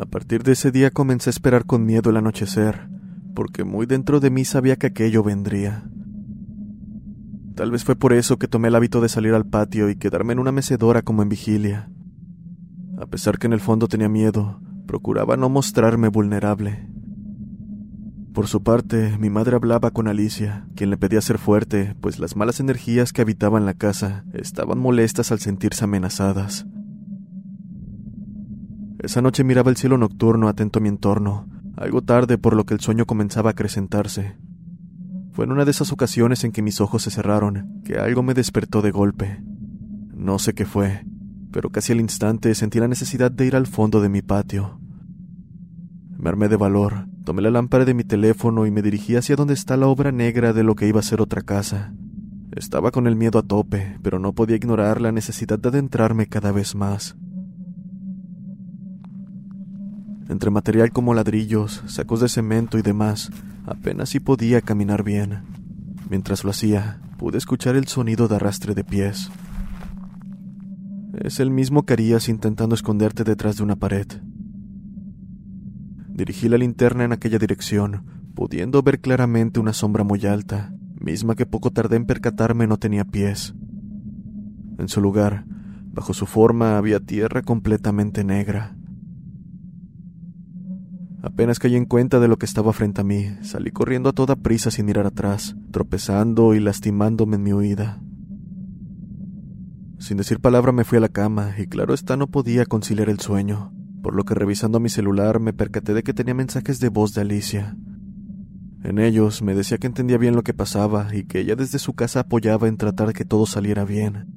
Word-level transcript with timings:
A 0.00 0.06
partir 0.06 0.44
de 0.44 0.52
ese 0.52 0.70
día 0.70 0.92
comencé 0.92 1.28
a 1.28 1.32
esperar 1.32 1.66
con 1.66 1.84
miedo 1.84 2.10
el 2.10 2.16
anochecer, 2.16 2.88
porque 3.34 3.64
muy 3.64 3.84
dentro 3.84 4.20
de 4.20 4.30
mí 4.30 4.44
sabía 4.44 4.76
que 4.76 4.86
aquello 4.86 5.24
vendría. 5.24 5.90
Tal 7.56 7.72
vez 7.72 7.82
fue 7.82 7.96
por 7.96 8.12
eso 8.12 8.38
que 8.38 8.46
tomé 8.46 8.68
el 8.68 8.76
hábito 8.76 9.00
de 9.00 9.08
salir 9.08 9.34
al 9.34 9.46
patio 9.46 9.90
y 9.90 9.96
quedarme 9.96 10.34
en 10.34 10.38
una 10.38 10.52
mecedora 10.52 11.02
como 11.02 11.24
en 11.24 11.28
vigilia. 11.28 11.90
A 12.96 13.06
pesar 13.06 13.40
que 13.40 13.48
en 13.48 13.52
el 13.52 13.58
fondo 13.58 13.88
tenía 13.88 14.08
miedo, 14.08 14.60
procuraba 14.86 15.36
no 15.36 15.48
mostrarme 15.48 16.06
vulnerable. 16.06 16.88
Por 18.32 18.46
su 18.46 18.62
parte, 18.62 19.18
mi 19.18 19.30
madre 19.30 19.56
hablaba 19.56 19.90
con 19.90 20.06
Alicia, 20.06 20.68
quien 20.76 20.90
le 20.90 20.96
pedía 20.96 21.20
ser 21.20 21.38
fuerte, 21.38 21.96
pues 22.00 22.20
las 22.20 22.36
malas 22.36 22.60
energías 22.60 23.12
que 23.12 23.22
habitaban 23.22 23.66
la 23.66 23.74
casa 23.74 24.24
estaban 24.32 24.78
molestas 24.78 25.32
al 25.32 25.40
sentirse 25.40 25.82
amenazadas. 25.82 26.66
Esa 28.98 29.22
noche 29.22 29.44
miraba 29.44 29.70
el 29.70 29.76
cielo 29.76 29.96
nocturno 29.96 30.48
atento 30.48 30.80
a 30.80 30.82
mi 30.82 30.88
entorno, 30.88 31.48
algo 31.76 32.02
tarde 32.02 32.36
por 32.36 32.56
lo 32.56 32.64
que 32.64 32.74
el 32.74 32.80
sueño 32.80 33.06
comenzaba 33.06 33.50
a 33.50 33.52
acrecentarse. 33.52 34.36
Fue 35.32 35.44
en 35.44 35.52
una 35.52 35.64
de 35.64 35.70
esas 35.70 35.92
ocasiones 35.92 36.42
en 36.42 36.50
que 36.50 36.62
mis 36.62 36.80
ojos 36.80 37.02
se 37.02 37.12
cerraron, 37.12 37.80
que 37.84 37.98
algo 37.98 38.24
me 38.24 38.34
despertó 38.34 38.82
de 38.82 38.90
golpe. 38.90 39.40
No 40.12 40.40
sé 40.40 40.52
qué 40.52 40.66
fue, 40.66 41.04
pero 41.52 41.70
casi 41.70 41.92
al 41.92 42.00
instante 42.00 42.52
sentí 42.56 42.80
la 42.80 42.88
necesidad 42.88 43.30
de 43.30 43.46
ir 43.46 43.54
al 43.54 43.68
fondo 43.68 44.00
de 44.00 44.08
mi 44.08 44.20
patio. 44.20 44.80
Me 46.16 46.28
armé 46.28 46.48
de 46.48 46.56
valor, 46.56 47.06
tomé 47.22 47.42
la 47.42 47.52
lámpara 47.52 47.84
de 47.84 47.94
mi 47.94 48.02
teléfono 48.02 48.66
y 48.66 48.72
me 48.72 48.82
dirigí 48.82 49.14
hacia 49.14 49.36
donde 49.36 49.54
está 49.54 49.76
la 49.76 49.86
obra 49.86 50.10
negra 50.10 50.52
de 50.52 50.64
lo 50.64 50.74
que 50.74 50.88
iba 50.88 50.98
a 50.98 51.04
ser 51.04 51.20
otra 51.20 51.42
casa. 51.42 51.94
Estaba 52.50 52.90
con 52.90 53.06
el 53.06 53.14
miedo 53.14 53.38
a 53.38 53.42
tope, 53.44 53.96
pero 54.02 54.18
no 54.18 54.32
podía 54.32 54.56
ignorar 54.56 55.00
la 55.00 55.12
necesidad 55.12 55.60
de 55.60 55.68
adentrarme 55.68 56.26
cada 56.26 56.50
vez 56.50 56.74
más. 56.74 57.16
Entre 60.28 60.50
material 60.50 60.92
como 60.92 61.14
ladrillos, 61.14 61.82
sacos 61.86 62.20
de 62.20 62.28
cemento 62.28 62.78
y 62.78 62.82
demás, 62.82 63.30
apenas 63.66 64.10
si 64.10 64.20
podía 64.20 64.60
caminar 64.60 65.02
bien. 65.02 65.40
Mientras 66.10 66.44
lo 66.44 66.50
hacía, 66.50 67.00
pude 67.16 67.38
escuchar 67.38 67.76
el 67.76 67.86
sonido 67.86 68.28
de 68.28 68.36
arrastre 68.36 68.74
de 68.74 68.84
pies. 68.84 69.30
Es 71.14 71.40
el 71.40 71.50
mismo 71.50 71.84
que 71.84 71.94
harías 71.94 72.28
intentando 72.28 72.74
esconderte 72.74 73.24
detrás 73.24 73.56
de 73.56 73.62
una 73.62 73.76
pared. 73.76 74.06
Dirigí 76.08 76.48
la 76.48 76.58
linterna 76.58 77.04
en 77.04 77.12
aquella 77.12 77.38
dirección, 77.38 78.04
pudiendo 78.34 78.82
ver 78.82 79.00
claramente 79.00 79.60
una 79.60 79.72
sombra 79.72 80.04
muy 80.04 80.24
alta, 80.26 80.72
misma 81.00 81.34
que 81.34 81.46
poco 81.46 81.70
tardé 81.70 81.96
en 81.96 82.06
percatarme 82.06 82.66
no 82.66 82.76
tenía 82.76 83.04
pies. 83.04 83.54
En 84.78 84.88
su 84.88 85.00
lugar, 85.00 85.44
bajo 85.92 86.14
su 86.14 86.26
forma 86.26 86.76
había 86.78 87.00
tierra 87.00 87.42
completamente 87.42 88.24
negra. 88.24 88.77
Apenas 91.20 91.58
caí 91.58 91.74
en 91.74 91.84
cuenta 91.84 92.20
de 92.20 92.28
lo 92.28 92.36
que 92.36 92.46
estaba 92.46 92.72
frente 92.72 93.00
a 93.00 93.04
mí, 93.04 93.26
salí 93.42 93.72
corriendo 93.72 94.10
a 94.10 94.12
toda 94.12 94.36
prisa 94.36 94.70
sin 94.70 94.86
mirar 94.86 95.06
atrás, 95.06 95.56
tropezando 95.72 96.54
y 96.54 96.60
lastimándome 96.60 97.36
en 97.36 97.42
mi 97.42 97.52
huida. 97.52 98.00
Sin 99.98 100.16
decir 100.16 100.38
palabra 100.38 100.70
me 100.70 100.84
fui 100.84 100.98
a 100.98 101.00
la 101.00 101.08
cama 101.08 101.54
y 101.58 101.66
claro 101.66 101.92
está 101.92 102.16
no 102.16 102.28
podía 102.28 102.66
conciliar 102.66 103.08
el 103.08 103.18
sueño, 103.18 103.72
por 104.00 104.14
lo 104.14 104.24
que 104.24 104.34
revisando 104.34 104.78
mi 104.78 104.90
celular 104.90 105.40
me 105.40 105.52
percaté 105.52 105.92
de 105.92 106.04
que 106.04 106.14
tenía 106.14 106.34
mensajes 106.34 106.78
de 106.78 106.88
voz 106.88 107.14
de 107.14 107.22
Alicia. 107.22 107.76
En 108.84 109.00
ellos 109.00 109.42
me 109.42 109.56
decía 109.56 109.78
que 109.78 109.88
entendía 109.88 110.18
bien 110.18 110.36
lo 110.36 110.44
que 110.44 110.54
pasaba 110.54 111.08
y 111.12 111.24
que 111.24 111.40
ella 111.40 111.56
desde 111.56 111.80
su 111.80 111.94
casa 111.94 112.20
apoyaba 112.20 112.68
en 112.68 112.76
tratar 112.76 113.12
que 113.12 113.24
todo 113.24 113.44
saliera 113.44 113.84
bien. 113.84 114.28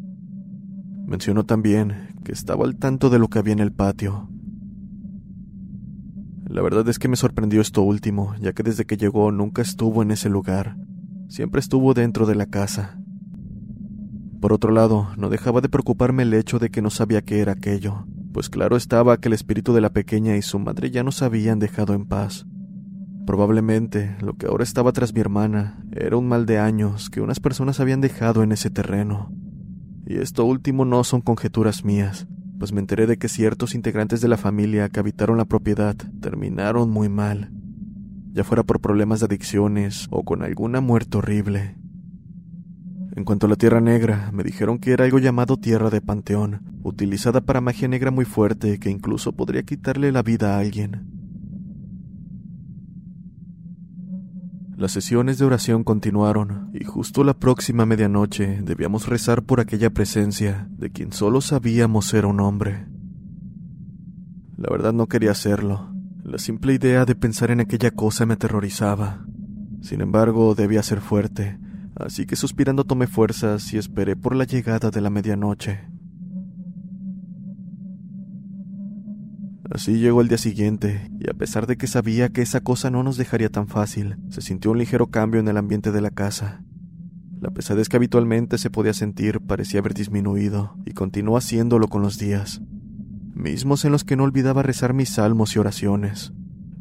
Mencionó 1.06 1.46
también 1.46 2.16
que 2.24 2.32
estaba 2.32 2.66
al 2.66 2.78
tanto 2.78 3.12
de 3.12 3.20
lo 3.20 3.28
que 3.28 3.38
había 3.38 3.54
en 3.54 3.60
el 3.60 3.72
patio, 3.72 4.31
la 6.52 6.62
verdad 6.62 6.88
es 6.90 7.00
que 7.00 7.08
me 7.08 7.16
sorprendió 7.16 7.62
esto 7.62 7.82
último, 7.82 8.36
ya 8.42 8.52
que 8.52 8.62
desde 8.62 8.86
que 8.86 8.98
llegó 8.98 9.32
nunca 9.32 9.62
estuvo 9.62 10.02
en 10.02 10.12
ese 10.12 10.30
lugar. 10.30 10.76
Siempre 11.30 11.62
estuvo 11.62 11.94
dentro 11.94 12.26
de 12.26 12.36
la 12.36 12.46
casa. 12.46 13.00
Por 14.42 14.52
otro 14.52 14.72
lado, 14.72 15.08
no 15.18 15.30
dejaba 15.30 15.62
de 15.62 15.70
preocuparme 15.70 16.24
el 16.24 16.34
hecho 16.34 16.60
de 16.60 16.70
que 16.70 16.82
no 16.82 16.90
sabía 16.90 17.22
qué 17.22 17.40
era 17.40 17.54
aquello, 17.54 18.06
pues 18.34 18.50
claro 18.50 18.76
estaba 18.76 19.18
que 19.18 19.30
el 19.30 19.34
espíritu 19.34 19.72
de 19.72 19.80
la 19.80 19.92
pequeña 19.92 20.36
y 20.36 20.42
su 20.42 20.60
madre 20.60 20.92
ya 20.92 21.04
nos 21.04 21.22
habían 21.22 21.60
dejado 21.60 21.94
en 21.94 22.06
paz. 22.06 22.46
Probablemente 23.26 24.18
lo 24.20 24.34
que 24.34 24.48
ahora 24.48 24.64
estaba 24.64 24.92
tras 24.92 25.14
mi 25.14 25.22
hermana 25.22 25.82
era 25.94 26.18
un 26.18 26.28
mal 26.28 26.46
de 26.46 26.60
años 26.60 27.10
que 27.10 27.22
unas 27.22 27.40
personas 27.40 27.80
habían 27.80 28.02
dejado 28.02 28.44
en 28.44 28.52
ese 28.52 28.70
terreno. 28.70 29.32
Y 30.06 30.18
esto 30.18 30.44
último 30.44 30.84
no 30.84 31.06
son 31.06 31.22
conjeturas 31.22 31.86
mías, 31.86 32.28
pues 32.62 32.74
me 32.74 32.80
enteré 32.80 33.08
de 33.08 33.18
que 33.18 33.28
ciertos 33.28 33.74
integrantes 33.74 34.22
de 34.22 34.28
la 34.28 34.38
familia 34.38 34.88
que 34.90 35.00
habitaron 35.00 35.40
la 35.40 35.46
propiedad 35.46 35.96
terminaron 36.22 36.92
muy 36.92 37.10
mal, 37.10 37.50
ya 38.34 38.44
fuera 38.44 38.62
por 38.62 38.80
problemas 38.80 39.20
de 39.20 39.26
adicciones 39.26 40.06
o 40.12 40.24
con 40.24 40.44
alguna 40.44 40.80
muerte 40.80 41.18
horrible. 41.18 41.76
En 43.16 43.24
cuanto 43.24 43.48
a 43.48 43.50
la 43.50 43.56
Tierra 43.56 43.82
Negra, 43.82 44.30
me 44.32 44.44
dijeron 44.44 44.78
que 44.78 44.92
era 44.92 45.06
algo 45.06 45.18
llamado 45.18 45.58
Tierra 45.58 45.90
de 45.90 46.02
Panteón, 46.02 46.62
utilizada 46.84 47.42
para 47.42 47.62
magia 47.62 47.88
negra 47.88 48.12
muy 48.12 48.26
fuerte 48.26 48.78
que 48.78 48.92
incluso 48.92 49.32
podría 49.32 49.64
quitarle 49.64 50.12
la 50.12 50.22
vida 50.22 50.56
a 50.56 50.60
alguien. 50.60 51.11
Las 54.82 54.94
sesiones 54.94 55.38
de 55.38 55.46
oración 55.46 55.84
continuaron 55.84 56.72
y 56.74 56.86
justo 56.86 57.24
la 57.24 57.36
próxima 57.36 57.86
medianoche 57.86 58.62
debíamos 58.64 59.06
rezar 59.06 59.44
por 59.44 59.60
aquella 59.60 59.92
presencia 59.92 60.68
de 60.72 60.90
quien 60.90 61.14
solo 61.14 61.42
sabíamos 61.42 62.12
era 62.16 62.26
un 62.26 62.40
hombre. 62.40 62.88
La 64.58 64.72
verdad 64.72 64.92
no 64.92 65.06
quería 65.06 65.30
hacerlo. 65.30 65.94
La 66.24 66.40
simple 66.40 66.74
idea 66.74 67.06
de 67.06 67.14
pensar 67.14 67.52
en 67.52 67.60
aquella 67.60 67.92
cosa 67.92 68.26
me 68.26 68.34
aterrorizaba. 68.34 69.24
Sin 69.84 70.02
embargo, 70.02 70.56
debía 70.56 70.82
ser 70.82 71.00
fuerte, 71.00 71.60
así 71.96 72.26
que 72.26 72.36
suspirando 72.36 72.84
tomé 72.84 73.06
fuerzas 73.06 73.72
y 73.74 73.78
esperé 73.78 74.16
por 74.16 74.36
la 74.36 74.46
llegada 74.46 74.90
de 74.90 75.00
la 75.00 75.12
medianoche. 75.12 75.91
Así 79.74 80.00
llegó 80.00 80.20
el 80.20 80.28
día 80.28 80.38
siguiente, 80.38 81.10
y 81.18 81.30
a 81.30 81.34
pesar 81.34 81.66
de 81.66 81.78
que 81.78 81.88
sabía 81.88 82.28
que 82.28 82.42
esa 82.42 82.60
cosa 82.60 82.90
no 82.90 83.04
nos 83.04 83.16
dejaría 83.16 83.48
tan 83.48 83.70
fácil, 83.70 84.18
se 84.30 84.42
sintió 84.42 84.72
un 84.72 84.78
ligero 84.78 85.08
cambio 85.08 85.40
en 85.40 85.48
el 85.48 85.56
ambiente 85.56 85.94
de 85.94 86.02
la 86.02 86.12
casa. 86.12 86.62
La 87.40 87.52
pesadez 87.52 87.88
que 87.88 87.96
habitualmente 87.96 88.58
se 88.58 88.70
podía 88.70 88.94
sentir 88.94 89.40
parecía 89.40 89.80
haber 89.80 89.94
disminuido, 89.94 90.76
y 90.86 90.92
continuó 90.92 91.38
haciéndolo 91.38 91.88
con 91.88 92.02
los 92.02 92.18
días, 92.18 92.62
mismos 93.34 93.86
en 93.86 93.94
los 93.94 94.04
que 94.04 94.18
no 94.18 94.26
olvidaba 94.26 94.62
rezar 94.62 94.94
mis 94.94 95.12
salmos 95.12 95.56
y 95.56 95.60
oraciones. 95.60 96.34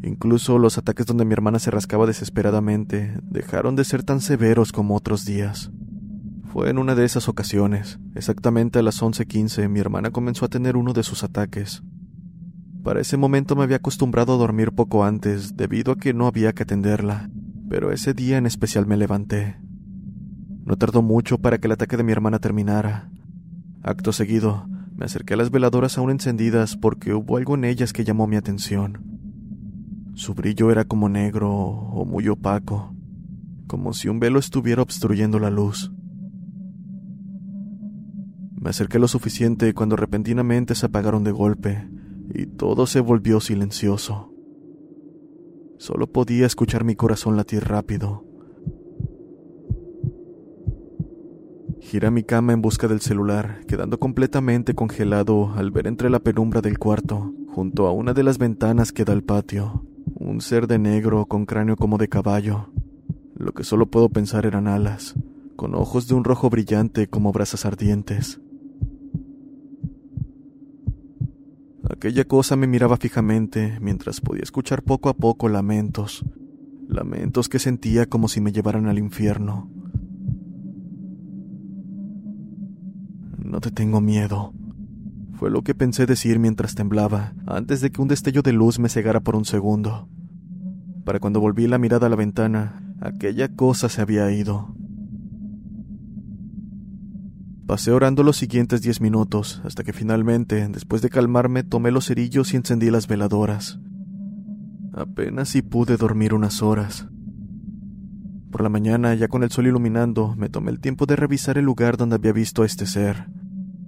Incluso 0.03 0.59
los 0.59 0.77
ataques 0.77 1.07
donde 1.07 1.25
mi 1.25 1.33
hermana 1.33 1.61
se 1.61 1.71
rascaba 1.71 2.07
desesperadamente 2.07 3.15
dejaron 3.23 3.77
de 3.77 3.85
ser 3.85 4.03
tan 4.03 4.21
severos 4.21 4.73
como 4.73 4.97
otros 4.97 5.25
días. 5.25 5.71
Fue 6.53 6.71
en 6.71 6.79
una 6.79 6.97
de 6.97 7.05
esas 7.05 7.29
ocasiones, 7.29 8.01
exactamente 8.17 8.81
a 8.81 8.83
las 8.83 9.01
11:15, 9.01 9.69
mi 9.69 9.79
hermana 9.79 10.11
comenzó 10.11 10.47
a 10.47 10.49
tener 10.49 10.77
uno 10.77 10.93
de 10.93 11.05
sus 11.05 11.23
ataques. 11.23 11.85
Para 12.83 13.01
ese 13.01 13.19
momento 13.19 13.57
me 13.57 13.65
había 13.65 13.77
acostumbrado 13.77 14.33
a 14.33 14.39
dormir 14.39 14.73
poco 14.73 15.05
antes, 15.05 15.55
debido 15.55 15.93
a 15.93 15.97
que 15.97 16.15
no 16.15 16.27
había 16.27 16.55
que 16.55 16.63
atenderla, 16.63 17.29
pero 17.69 17.93
ese 17.93 18.15
día 18.15 18.39
en 18.39 18.47
especial 18.47 18.87
me 18.87 18.97
levanté. 18.97 19.59
No 20.65 20.77
tardó 20.77 21.03
mucho 21.03 21.39
para 21.39 21.59
que 21.59 21.67
el 21.67 21.73
ataque 21.73 21.99
de 21.99 22.05
mi 22.05 22.13
hermana 22.13 22.39
terminara. 22.39 23.11
Acto 23.83 24.13
seguido, 24.13 24.67
me 24.97 25.05
acerqué 25.05 25.35
a 25.35 25.37
las 25.37 25.51
veladoras 25.51 25.99
aún 25.99 26.11
encendidas 26.11 26.77
porque 26.77 27.13
hubo 27.13 27.37
algo 27.37 27.55
en 27.55 27.65
ellas 27.65 27.93
que 27.93 28.05
llamó 28.05 28.27
mi 28.27 28.37
atención. 28.37 29.05
Su 30.15 30.33
brillo 30.33 30.71
era 30.71 30.85
como 30.85 31.11
negro 31.11 31.51
o 31.51 32.07
muy 32.07 32.29
opaco, 32.29 32.95
como 33.67 33.93
si 33.93 34.09
un 34.09 34.21
velo 34.21 34.39
estuviera 34.39 34.81
obstruyendo 34.81 35.39
la 35.39 35.51
luz. 35.51 35.93
Me 38.59 38.71
acerqué 38.71 38.99
lo 38.99 39.09
suficiente 39.09 39.75
cuando 39.75 39.97
repentinamente 39.97 40.75
se 40.75 40.87
apagaron 40.87 41.25
de 41.25 41.33
golpe 41.33 42.00
y 42.33 42.47
todo 42.47 42.87
se 42.87 43.01
volvió 43.01 43.41
silencioso. 43.41 44.33
Solo 45.79 46.07
podía 46.13 46.47
escuchar 46.47 46.85
mi 46.85 46.95
corazón 46.95 47.37
latir 47.37 47.65
rápido. 47.65 48.25
Giré 51.81 52.11
mi 52.11 52.23
cama 52.23 52.53
en 52.53 52.61
busca 52.61 52.87
del 52.87 53.01
celular, 53.01 53.65
quedando 53.67 53.99
completamente 53.99 54.75
congelado 54.75 55.53
al 55.55 55.71
ver 55.71 55.87
entre 55.87 56.11
la 56.11 56.21
penumbra 56.21 56.61
del 56.61 56.79
cuarto, 56.79 57.33
junto 57.49 57.87
a 57.87 57.93
una 57.93 58.13
de 58.13 58.23
las 58.23 58.39
ventanas 58.39 58.93
que 58.93 59.05
da 59.05 59.13
al 59.13 59.23
patio, 59.23 59.87
un 60.15 60.41
ser 60.41 60.67
de 60.67 60.79
negro 60.79 61.27
con 61.27 61.47
cráneo 61.47 61.77
como 61.77 61.99
de 61.99 62.09
caballo. 62.09 62.69
Lo 63.35 63.53
que 63.53 63.65
solo 63.65 63.87
puedo 63.87 64.11
pensar 64.11 64.45
eran 64.45 64.69
alas, 64.69 65.15
con 65.57 65.75
ojos 65.75 66.07
de 66.07 66.15
un 66.15 66.25
rojo 66.25 66.51
brillante 66.51 67.09
como 67.09 67.33
brasas 67.33 67.65
ardientes. 67.65 68.41
Aquella 72.01 72.25
cosa 72.25 72.57
me 72.57 72.67
miraba 72.67 72.97
fijamente 72.97 73.77
mientras 73.79 74.23
podía 74.23 74.43
escuchar 74.43 74.83
poco 74.83 75.11
a 75.11 75.13
poco 75.13 75.51
lamentos, 75.51 76.25
lamentos 76.89 77.51
que 77.51 77.59
sentía 77.59 78.07
como 78.07 78.27
si 78.27 78.41
me 78.41 78.53
llevaran 78.53 78.87
al 78.87 78.99
infierno. 78.99 79.71
No 83.37 83.61
te 83.61 83.71
tengo 83.71 84.01
miedo. 84.01 84.55
Fue 85.35 85.51
lo 85.51 85.61
que 85.61 85.75
pensé 85.75 86.07
decir 86.07 86.39
mientras 86.39 86.75
temblaba, 86.75 87.35
antes 87.47 87.83
de 87.83 87.91
que 87.91 88.01
un 88.01 88.09
destello 88.09 88.41
de 88.41 88.55
luz 88.55 88.79
me 88.79 88.89
cegara 88.89 89.21
por 89.21 89.37
un 89.37 89.45
segundo. 89.45 90.09
Para 91.05 91.21
cuando 91.21 91.39
volví 91.39 91.67
la 91.67 91.77
mirada 91.77 92.07
a 92.07 92.09
la 92.09 92.17
ventana, 92.17 92.95
aquella 93.03 93.55
cosa 93.55 93.91
se 93.91 94.01
había 94.01 94.33
ido. 94.33 94.75
Pasé 97.71 97.93
orando 97.93 98.25
los 98.25 98.37
siguientes 98.37 98.83
diez 98.83 99.01
minutos, 99.01 99.63
hasta 99.65 99.85
que 99.85 99.93
finalmente, 99.93 100.67
después 100.67 101.03
de 101.03 101.09
calmarme, 101.09 101.63
tomé 101.63 101.93
los 101.93 102.07
cerillos 102.07 102.53
y 102.53 102.57
encendí 102.57 102.91
las 102.91 103.07
veladoras. 103.07 103.79
Apenas 104.93 105.51
si 105.51 105.63
pude 105.63 105.97
dormir 105.97 106.35
unas 106.35 106.63
horas. 106.63 107.07
Por 108.51 108.63
la 108.63 108.71
mañana, 108.71 109.15
ya 109.15 109.29
con 109.29 109.45
el 109.45 109.53
sol 109.53 109.69
iluminando, 109.69 110.35
me 110.37 110.49
tomé 110.49 110.73
el 110.73 110.81
tiempo 110.81 111.07
de 111.07 111.15
revisar 111.15 111.59
el 111.59 111.65
lugar 111.65 111.97
donde 111.97 112.17
había 112.17 112.33
visto 112.33 112.65
a 112.65 112.67
este 112.67 112.87
ser. 112.87 113.29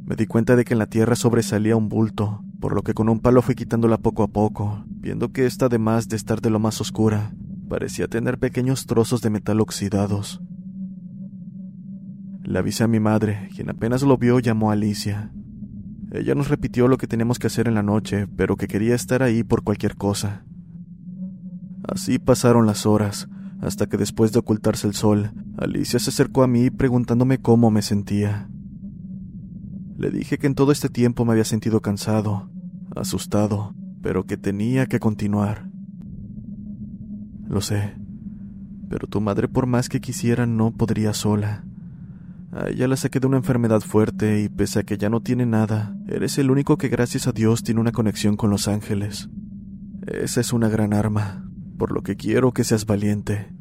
Me 0.05 0.15
di 0.15 0.27
cuenta 0.27 0.55
de 0.55 0.65
que 0.65 0.75
en 0.75 0.79
la 0.79 0.87
tierra 0.87 1.17
sobresalía 1.17 1.75
un 1.75 1.89
bulto, 1.89 2.45
por 2.61 2.77
lo 2.77 2.83
que 2.83 2.95
con 2.95 3.09
un 3.09 3.19
palo 3.19 3.43
fui 3.43 3.57
quitándola 3.57 3.99
poco 3.99 4.23
a 4.23 4.29
poco, 4.29 4.85
viendo 4.87 5.33
que 5.33 5.45
esta, 5.45 5.67
además 5.67 6.07
de 6.07 6.15
estar 6.15 6.41
de 6.41 6.51
lo 6.51 6.61
más 6.61 6.81
oscura, 6.81 7.35
parecía 7.69 8.07
tener 8.07 8.39
pequeños 8.39 8.87
trozos 8.87 9.23
de 9.23 9.31
metal 9.31 9.61
oxidados. 9.61 10.41
Le 12.45 12.59
avisé 12.59 12.85
a 12.85 12.89
mi 12.89 13.01
madre, 13.01 13.49
quien 13.55 13.71
apenas 13.71 14.03
lo 14.03 14.19
vio 14.19 14.39
llamó 14.41 14.71
a 14.71 14.75
Alicia. 14.75 15.33
Ella 16.11 16.35
nos 16.35 16.49
repitió 16.49 16.89
lo 16.89 16.99
que 16.99 17.07
teníamos 17.07 17.39
que 17.39 17.47
hacer 17.47 17.69
en 17.69 17.75
la 17.75 17.83
noche, 17.83 18.27
pero 18.27 18.57
que 18.57 18.69
quería 18.69 18.95
estar 18.95 19.23
ahí 19.23 19.45
por 19.45 19.63
cualquier 19.63 19.97
cosa. 19.97 20.45
Así 21.85 22.19
pasaron 22.19 22.67
las 22.67 22.85
horas, 22.85 23.29
hasta 23.61 23.87
que 23.87 23.97
después 23.97 24.33
de 24.33 24.41
ocultarse 24.41 24.87
el 24.87 24.95
sol, 24.95 25.33
Alicia 25.57 25.99
se 25.99 26.11
acercó 26.11 26.43
a 26.43 26.49
mí 26.49 26.71
preguntándome 26.71 27.39
cómo 27.39 27.71
me 27.71 27.81
sentía. 27.81 28.49
Le 29.97 30.11
dije 30.11 30.37
que 30.37 30.49
en 30.49 30.55
todo 30.55 30.73
este 30.73 30.89
tiempo 30.89 31.25
me 31.25 31.33
había 31.33 31.45
sentido 31.45 31.81
cansado, 31.81 32.51
asustado, 32.97 33.75
pero 34.03 34.25
que 34.25 34.37
tenía 34.37 34.87
que 34.87 34.99
continuar. 34.99 35.71
Lo 37.47 37.61
sé, 37.61 37.95
pero 38.89 39.07
tu 39.07 39.21
madre 39.21 39.49
por 39.49 39.67
más 39.67 39.89
que 39.89 40.01
quisiera 40.01 40.45
no 40.47 40.73
podría 40.73 41.15
sola. 41.15 41.65
A 42.53 42.69
ella 42.69 42.87
la 42.87 42.97
saqué 42.97 43.19
de 43.19 43.27
una 43.27 43.39
enfermedad 43.39 43.81
fuerte 43.81 44.43
y 44.43 44.51
pese 44.51 44.81
a 44.81 44.83
que 44.83 44.99
ya 44.99 45.09
no 45.09 45.23
tiene 45.23 45.47
nada, 45.47 45.97
eres 46.07 46.37
el 46.37 46.51
único 46.51 46.77
que 46.77 46.89
gracias 46.89 47.27
a 47.27 47.33
Dios 47.33 47.63
tiene 47.63 47.81
una 47.81 47.93
conexión 47.93 48.37
con 48.37 48.51
los 48.51 48.69
ángeles. 48.69 49.31
Esa 50.07 50.43
es 50.43 50.53
una 50.53 50.69
gran 50.69 50.93
arma, 50.93 51.49
por 51.79 51.93
lo 51.93 52.03
que 52.03 52.17
quiero 52.17 52.53
que 52.53 52.65
seas 52.65 52.85
valiente. 52.85 53.55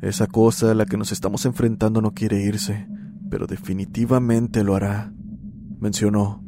Esa 0.00 0.28
cosa 0.28 0.70
a 0.70 0.74
la 0.74 0.86
que 0.86 0.96
nos 0.96 1.10
estamos 1.10 1.44
enfrentando 1.44 2.00
no 2.00 2.14
quiere 2.14 2.40
irse, 2.40 2.86
pero 3.30 3.48
definitivamente 3.48 4.62
lo 4.62 4.76
hará, 4.76 5.12
mencionó. 5.80 6.44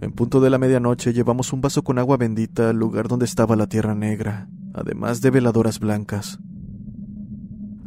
En 0.00 0.12
punto 0.12 0.40
de 0.40 0.48
la 0.48 0.56
medianoche 0.56 1.12
llevamos 1.12 1.52
un 1.52 1.60
vaso 1.60 1.84
con 1.84 1.98
agua 1.98 2.16
bendita 2.16 2.70
al 2.70 2.78
lugar 2.78 3.06
donde 3.06 3.26
estaba 3.26 3.54
la 3.54 3.66
tierra 3.66 3.94
negra, 3.94 4.48
además 4.72 5.20
de 5.20 5.30
veladoras 5.30 5.78
blancas. 5.78 6.38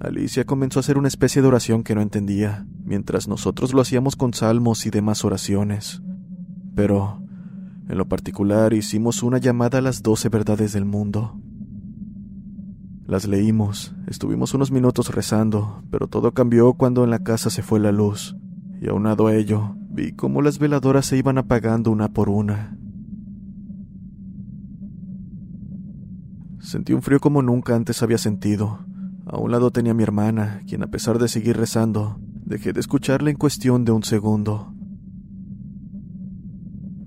Alicia 0.02 0.46
comenzó 0.46 0.80
a 0.80 0.82
hacer 0.82 0.98
una 0.98 1.08
especie 1.08 1.44
de 1.44 1.48
oración 1.48 1.84
que 1.84 1.94
no 1.94 2.02
entendía, 2.02 2.66
mientras 2.84 3.28
nosotros 3.28 3.72
lo 3.72 3.82
hacíamos 3.82 4.16
con 4.16 4.34
salmos 4.34 4.88
y 4.88 4.90
demás 4.90 5.24
oraciones. 5.24 6.02
Pero, 6.74 7.22
en 7.88 8.00
lo 8.00 8.08
particular, 8.08 8.74
hicimos 8.74 9.22
una 9.22 9.38
llamada 9.38 9.78
a 9.78 9.82
las 9.82 10.02
doce 10.02 10.30
verdades 10.30 10.74
del 10.74 10.86
mundo. 10.86 11.40
Las 13.06 13.28
leímos, 13.28 13.94
estuvimos 14.08 14.56
unos 14.56 14.72
minutos 14.72 15.14
rezando, 15.14 15.84
pero 15.92 16.08
todo 16.08 16.32
cambió 16.32 16.74
cuando 16.74 17.04
en 17.04 17.12
la 17.12 17.20
casa 17.20 17.52
se 17.52 17.62
fue 17.62 17.80
la 17.80 17.92
luz, 17.92 18.36
y 18.82 18.90
aunado 18.90 19.28
a 19.28 19.36
ello, 19.36 19.76
vi 19.92 20.14
cómo 20.14 20.42
las 20.42 20.58
veladoras 20.58 21.06
se 21.06 21.18
iban 21.18 21.38
apagando 21.38 21.92
una 21.92 22.12
por 22.12 22.28
una. 22.28 22.76
Sentí 26.58 26.94
un 26.94 27.04
frío 27.04 27.20
como 27.20 27.44
nunca 27.44 27.76
antes 27.76 28.02
había 28.02 28.18
sentido, 28.18 28.80
a 29.32 29.38
un 29.38 29.50
lado 29.50 29.72
tenía 29.72 29.94
mi 29.94 30.04
hermana, 30.04 30.62
quien 30.68 30.84
a 30.84 30.88
pesar 30.88 31.18
de 31.18 31.30
seguir 31.30 31.56
rezando, 31.56 32.20
dejé 32.20 32.74
de 32.74 32.82
escucharla 32.82 33.30
en 33.30 33.38
cuestión 33.38 33.86
de 33.86 33.94
un 33.94 34.04
segundo. 34.04 34.74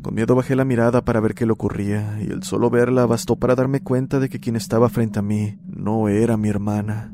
Con 0.00 0.14
miedo 0.14 0.34
bajé 0.34 0.56
la 0.56 0.64
mirada 0.64 1.04
para 1.04 1.20
ver 1.20 1.34
qué 1.34 1.44
le 1.44 1.52
ocurría, 1.52 2.18
y 2.22 2.32
el 2.32 2.42
solo 2.42 2.70
verla 2.70 3.04
bastó 3.04 3.36
para 3.36 3.54
darme 3.54 3.82
cuenta 3.82 4.20
de 4.20 4.30
que 4.30 4.40
quien 4.40 4.56
estaba 4.56 4.88
frente 4.88 5.18
a 5.18 5.22
mí 5.22 5.58
no 5.66 6.08
era 6.08 6.38
mi 6.38 6.48
hermana. 6.48 7.12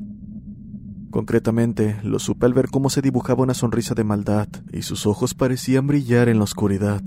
Concretamente, 1.11 1.97
lo 2.05 2.21
supe 2.21 2.47
al 2.47 2.55
ver 2.55 2.69
cómo 2.69 2.89
se 2.89 3.03
dibujaba 3.03 3.43
una 3.43 3.55
sonrisa 3.55 3.97
de 3.97 4.05
maldad, 4.05 4.47
y 4.73 4.83
sus 4.83 5.07
ojos 5.07 5.35
parecían 5.35 5.89
brillar 5.89 6.29
en 6.29 6.39
la 6.39 6.45
oscuridad. 6.45 7.03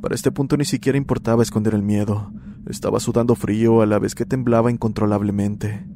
Para 0.00 0.14
este 0.14 0.30
punto 0.30 0.56
ni 0.56 0.64
siquiera 0.64 0.96
importaba 0.96 1.42
esconder 1.42 1.74
el 1.74 1.82
miedo, 1.82 2.32
estaba 2.68 3.00
sudando 3.00 3.34
frío 3.34 3.82
a 3.82 3.86
la 3.86 3.98
vez 3.98 4.14
que 4.14 4.24
temblaba 4.24 4.70
incontrolablemente. 4.70 5.86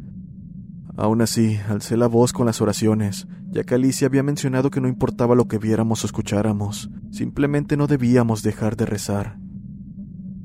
Aún 0.97 1.23
así, 1.23 1.59
alcé 1.69 1.97
la 1.97 2.09
voz 2.09 2.33
con 2.33 2.47
las 2.47 2.61
oraciones, 2.61 3.29
ya 3.51 3.63
que 3.65 3.75
Alicia 3.75 4.09
había 4.09 4.23
mencionado 4.23 4.71
que 4.71 4.81
no 4.81 4.89
importaba 4.89 5.35
lo 5.35 5.47
que 5.47 5.59
viéramos 5.59 6.03
o 6.03 6.07
escucháramos, 6.07 6.91
simplemente 7.11 7.77
no 7.77 7.87
debíamos 7.87 8.43
dejar 8.43 8.77
de 8.77 8.87
rezar. 8.87 9.39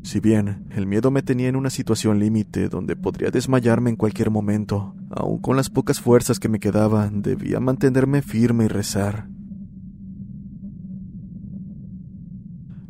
Si 0.03 0.19
bien 0.19 0.67
el 0.71 0.87
miedo 0.87 1.11
me 1.11 1.21
tenía 1.21 1.49
en 1.49 1.55
una 1.55 1.69
situación 1.69 2.19
límite 2.19 2.69
donde 2.69 2.95
podría 2.95 3.29
desmayarme 3.29 3.89
en 3.89 3.97
cualquier 3.97 4.29
momento, 4.29 4.95
aun 5.09 5.39
con 5.39 5.57
las 5.57 5.69
pocas 5.69 5.99
fuerzas 5.99 6.39
que 6.39 6.47
me 6.47 6.59
quedaban, 6.59 7.21
debía 7.21 7.59
mantenerme 7.59 8.21
firme 8.21 8.65
y 8.65 8.67
rezar. 8.67 9.27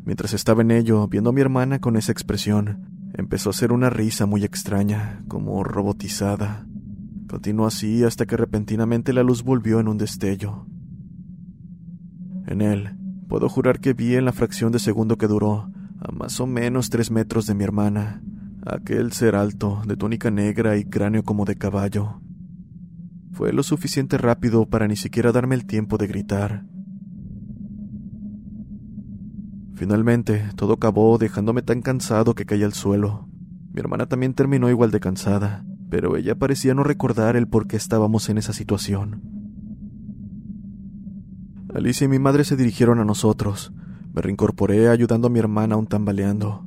Mientras 0.08 0.32
estaba 0.32 0.62
en 0.62 0.72
ello, 0.72 1.06
viendo 1.06 1.30
a 1.30 1.32
mi 1.32 1.40
hermana 1.40 1.78
con 1.78 1.94
esa 1.96 2.10
expresión, 2.10 2.98
Empezó 3.14 3.48
a 3.48 3.52
hacer 3.52 3.72
una 3.72 3.90
risa 3.90 4.26
muy 4.26 4.44
extraña, 4.44 5.24
como 5.28 5.64
robotizada. 5.64 6.66
Continuó 7.28 7.66
así 7.66 8.04
hasta 8.04 8.26
que 8.26 8.36
repentinamente 8.36 9.12
la 9.12 9.22
luz 9.22 9.42
volvió 9.42 9.80
en 9.80 9.88
un 9.88 9.98
destello. 9.98 10.66
En 12.46 12.60
él, 12.60 12.96
puedo 13.28 13.48
jurar 13.48 13.80
que 13.80 13.92
vi 13.92 14.14
en 14.14 14.24
la 14.24 14.32
fracción 14.32 14.72
de 14.72 14.78
segundo 14.78 15.16
que 15.18 15.26
duró, 15.26 15.70
a 16.00 16.12
más 16.12 16.38
o 16.40 16.46
menos 16.46 16.90
tres 16.90 17.10
metros 17.10 17.46
de 17.46 17.54
mi 17.54 17.64
hermana, 17.64 18.22
aquel 18.64 19.12
ser 19.12 19.34
alto, 19.34 19.82
de 19.86 19.96
túnica 19.96 20.30
negra 20.30 20.76
y 20.76 20.84
cráneo 20.84 21.24
como 21.24 21.44
de 21.44 21.56
caballo. 21.56 22.20
Fue 23.32 23.52
lo 23.52 23.62
suficiente 23.62 24.16
rápido 24.16 24.66
para 24.66 24.86
ni 24.86 24.96
siquiera 24.96 25.32
darme 25.32 25.54
el 25.54 25.66
tiempo 25.66 25.98
de 25.98 26.06
gritar. 26.06 26.64
Finalmente, 29.78 30.42
todo 30.56 30.72
acabó 30.72 31.18
dejándome 31.18 31.62
tan 31.62 31.82
cansado 31.82 32.34
que 32.34 32.44
caí 32.44 32.64
al 32.64 32.72
suelo. 32.72 33.28
Mi 33.72 33.78
hermana 33.78 34.06
también 34.06 34.34
terminó 34.34 34.68
igual 34.68 34.90
de 34.90 34.98
cansada, 34.98 35.64
pero 35.88 36.16
ella 36.16 36.34
parecía 36.34 36.74
no 36.74 36.82
recordar 36.82 37.36
el 37.36 37.46
por 37.46 37.68
qué 37.68 37.76
estábamos 37.76 38.28
en 38.28 38.38
esa 38.38 38.52
situación. 38.52 39.22
Alicia 41.72 42.06
y 42.06 42.08
mi 42.08 42.18
madre 42.18 42.42
se 42.42 42.56
dirigieron 42.56 42.98
a 42.98 43.04
nosotros. 43.04 43.72
Me 44.12 44.20
reincorporé 44.20 44.88
ayudando 44.88 45.28
a 45.28 45.30
mi 45.30 45.38
hermana 45.38 45.76
aún 45.76 45.86
tambaleando. 45.86 46.66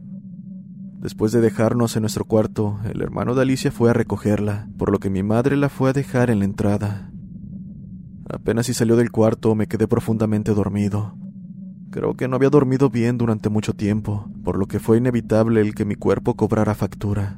Después 1.01 1.34
de 1.34 1.41
dejarnos 1.41 1.98
en 1.98 2.03
nuestro 2.03 2.24
cuarto, 2.24 2.80
el 2.86 3.01
hermano 3.01 3.36
de 3.36 3.41
Alicia 3.41 3.74
fue 3.74 3.89
a 3.89 3.94
recogerla, 3.94 4.70
por 4.77 4.89
lo 4.89 5.00
que 5.00 5.10
mi 5.10 5.22
madre 5.22 5.58
la 5.58 5.68
fue 5.68 5.89
a 5.89 5.94
dejar 5.94 6.30
en 6.30 6.39
la 6.39 6.46
entrada. 6.46 7.12
Apenas 8.30 8.68
si 8.68 8.74
salió 8.74 8.96
del 8.96 9.12
cuarto 9.12 9.53
me 9.53 9.68
quedé 9.68 9.89
profundamente 9.89 10.53
dormido. 10.53 11.18
Creo 11.92 12.16
que 12.16 12.30
no 12.30 12.38
había 12.38 12.50
dormido 12.50 12.90
bien 12.90 13.18
durante 13.18 13.50
mucho 13.50 13.74
tiempo, 13.74 14.32
por 14.46 14.58
lo 14.58 14.66
que 14.66 14.80
fue 14.80 14.98
inevitable 14.98 15.60
el 15.60 15.76
que 15.76 15.84
mi 15.84 15.96
cuerpo 15.96 16.36
cobrara 16.36 16.74
factura. 16.74 17.38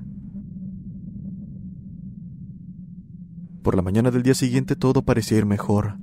Por 3.64 3.76
la 3.76 3.82
mañana 3.82 4.12
del 4.12 4.22
día 4.22 4.36
siguiente 4.36 4.76
todo 4.76 5.02
parecía 5.02 5.40
ir 5.40 5.48
mejor. 5.48 5.98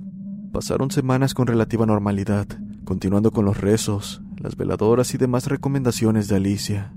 Pasaron 0.51 0.91
semanas 0.91 1.33
con 1.33 1.47
relativa 1.47 1.85
normalidad, 1.85 2.45
continuando 2.83 3.31
con 3.31 3.45
los 3.45 3.61
rezos, 3.61 4.21
las 4.35 4.57
veladoras 4.57 5.13
y 5.13 5.17
demás 5.17 5.47
recomendaciones 5.47 6.27
de 6.27 6.35
Alicia. 6.35 6.93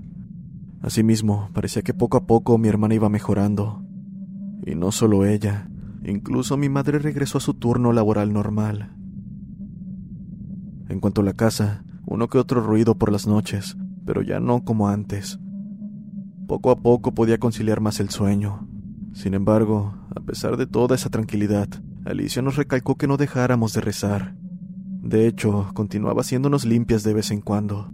Asimismo, 0.81 1.49
parecía 1.53 1.83
que 1.83 1.93
poco 1.93 2.17
a 2.17 2.27
poco 2.27 2.57
mi 2.57 2.67
hermana 2.67 2.95
iba 2.95 3.07
mejorando. 3.07 3.81
Y 4.65 4.75
no 4.75 4.91
solo 4.91 5.25
ella, 5.25 5.69
incluso 6.03 6.57
mi 6.57 6.67
madre 6.67 6.99
regresó 6.99 7.37
a 7.37 7.41
su 7.41 7.53
turno 7.53 7.93
laboral 7.93 8.33
normal. 8.33 8.91
En 10.89 10.99
cuanto 10.99 11.21
a 11.21 11.23
la 11.23 11.33
casa, 11.33 11.83
uno 12.05 12.27
que 12.27 12.37
otro 12.37 12.61
ruido 12.61 12.95
por 12.95 13.11
las 13.11 13.27
noches, 13.27 13.77
pero 14.05 14.21
ya 14.21 14.39
no 14.39 14.63
como 14.63 14.87
antes. 14.87 15.39
Poco 16.47 16.71
a 16.71 16.75
poco 16.75 17.13
podía 17.13 17.39
conciliar 17.39 17.81
más 17.81 17.99
el 17.99 18.09
sueño. 18.09 18.67
Sin 19.13 19.33
embargo, 19.33 19.95
a 20.15 20.19
pesar 20.19 20.57
de 20.57 20.67
toda 20.67 20.95
esa 20.95 21.09
tranquilidad, 21.09 21.67
Alicia 22.05 22.41
nos 22.41 22.55
recalcó 22.55 22.95
que 22.95 23.07
no 23.07 23.17
dejáramos 23.17 23.73
de 23.73 23.81
rezar. 23.81 24.35
De 25.01 25.27
hecho, 25.27 25.71
continuaba 25.73 26.21
haciéndonos 26.21 26.65
limpias 26.65 27.03
de 27.03 27.13
vez 27.13 27.31
en 27.31 27.41
cuando. 27.41 27.91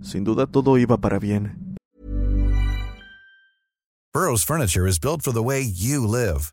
Sin 0.00 0.24
duda 0.24 0.46
todo 0.46 0.78
iba 0.78 0.98
para 0.98 1.18
bien. 1.18 1.76
Burroughs 4.12 4.44
Furniture 4.44 4.88
is 4.88 4.98
built 4.98 5.22
for 5.22 5.32
the 5.32 5.40
way 5.40 5.62
you 5.62 6.06
live. 6.06 6.52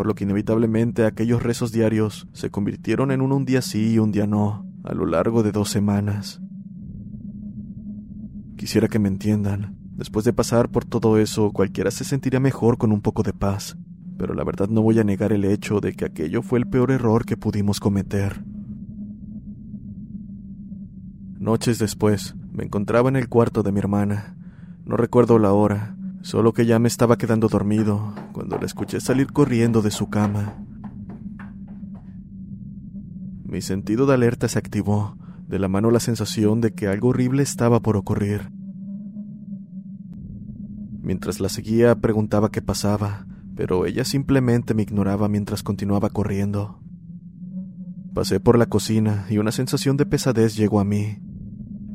Por 0.00 0.06
lo 0.06 0.14
que 0.14 0.24
inevitablemente 0.24 1.04
aquellos 1.04 1.42
rezos 1.42 1.72
diarios 1.72 2.26
se 2.32 2.50
convirtieron 2.50 3.10
en 3.10 3.20
un 3.20 3.32
un 3.32 3.44
día 3.44 3.60
sí 3.60 3.92
y 3.92 3.98
un 3.98 4.12
día 4.12 4.26
no, 4.26 4.66
a 4.82 4.94
lo 4.94 5.04
largo 5.04 5.42
de 5.42 5.52
dos 5.52 5.68
semanas. 5.68 6.40
Quisiera 8.56 8.88
que 8.88 8.98
me 8.98 9.08
entiendan. 9.08 9.76
Después 9.92 10.24
de 10.24 10.32
pasar 10.32 10.70
por 10.70 10.86
todo 10.86 11.18
eso, 11.18 11.50
cualquiera 11.50 11.90
se 11.90 12.04
sentiría 12.04 12.40
mejor 12.40 12.78
con 12.78 12.92
un 12.92 13.02
poco 13.02 13.22
de 13.22 13.34
paz. 13.34 13.76
Pero 14.16 14.32
la 14.32 14.42
verdad 14.42 14.70
no 14.70 14.80
voy 14.80 14.98
a 14.98 15.04
negar 15.04 15.34
el 15.34 15.44
hecho 15.44 15.80
de 15.80 15.92
que 15.92 16.06
aquello 16.06 16.40
fue 16.40 16.60
el 16.60 16.66
peor 16.66 16.92
error 16.92 17.26
que 17.26 17.36
pudimos 17.36 17.78
cometer. 17.78 18.42
Noches 21.38 21.78
después, 21.78 22.34
me 22.54 22.64
encontraba 22.64 23.10
en 23.10 23.16
el 23.16 23.28
cuarto 23.28 23.62
de 23.62 23.70
mi 23.70 23.80
hermana. 23.80 24.34
No 24.86 24.96
recuerdo 24.96 25.38
la 25.38 25.52
hora, 25.52 25.94
solo 26.22 26.54
que 26.54 26.64
ya 26.64 26.78
me 26.78 26.88
estaba 26.88 27.18
quedando 27.18 27.48
dormido 27.48 28.14
cuando 28.40 28.56
la 28.56 28.64
escuché 28.64 29.02
salir 29.02 29.34
corriendo 29.34 29.82
de 29.82 29.90
su 29.90 30.08
cama. 30.08 30.56
Mi 33.44 33.60
sentido 33.60 34.06
de 34.06 34.14
alerta 34.14 34.48
se 34.48 34.58
activó, 34.58 35.18
de 35.46 35.58
la 35.58 35.68
mano 35.68 35.90
la 35.90 36.00
sensación 36.00 36.62
de 36.62 36.72
que 36.72 36.88
algo 36.88 37.08
horrible 37.08 37.42
estaba 37.42 37.80
por 37.80 37.98
ocurrir. 37.98 38.50
Mientras 41.02 41.38
la 41.38 41.50
seguía 41.50 41.94
preguntaba 41.96 42.50
qué 42.50 42.62
pasaba, 42.62 43.26
pero 43.56 43.84
ella 43.84 44.06
simplemente 44.06 44.72
me 44.72 44.84
ignoraba 44.84 45.28
mientras 45.28 45.62
continuaba 45.62 46.08
corriendo. 46.08 46.80
Pasé 48.14 48.40
por 48.40 48.56
la 48.56 48.70
cocina 48.70 49.26
y 49.28 49.36
una 49.36 49.52
sensación 49.52 49.98
de 49.98 50.06
pesadez 50.06 50.56
llegó 50.56 50.80
a 50.80 50.84
mí. 50.86 51.18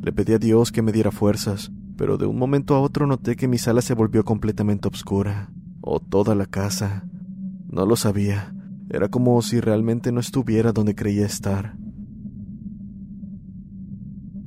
Le 0.04 0.14
pedí 0.14 0.34
a 0.34 0.38
Dios 0.38 0.72
que 0.72 0.84
me 0.84 0.92
diera 0.92 1.10
fuerzas, 1.10 1.72
pero 1.98 2.20
de 2.20 2.28
un 2.28 2.38
momento 2.38 2.76
a 2.76 2.82
otro 2.82 3.08
noté 3.08 3.36
que 3.36 3.48
mi 3.48 3.58
sala 3.58 3.82
se 3.82 3.96
volvió 3.96 4.24
completamente 4.24 4.88
oscura, 4.88 5.50
o 5.86 6.00
toda 6.00 6.36
la 6.36 6.48
casa. 6.48 7.06
No 7.70 7.86
lo 7.86 7.96
sabía, 7.96 8.54
era 8.90 9.08
como 9.08 9.42
si 9.42 9.62
realmente 9.62 10.12
no 10.12 10.20
estuviera 10.20 10.74
donde 10.74 10.96
creía 10.96 11.26
estar. 11.26 11.78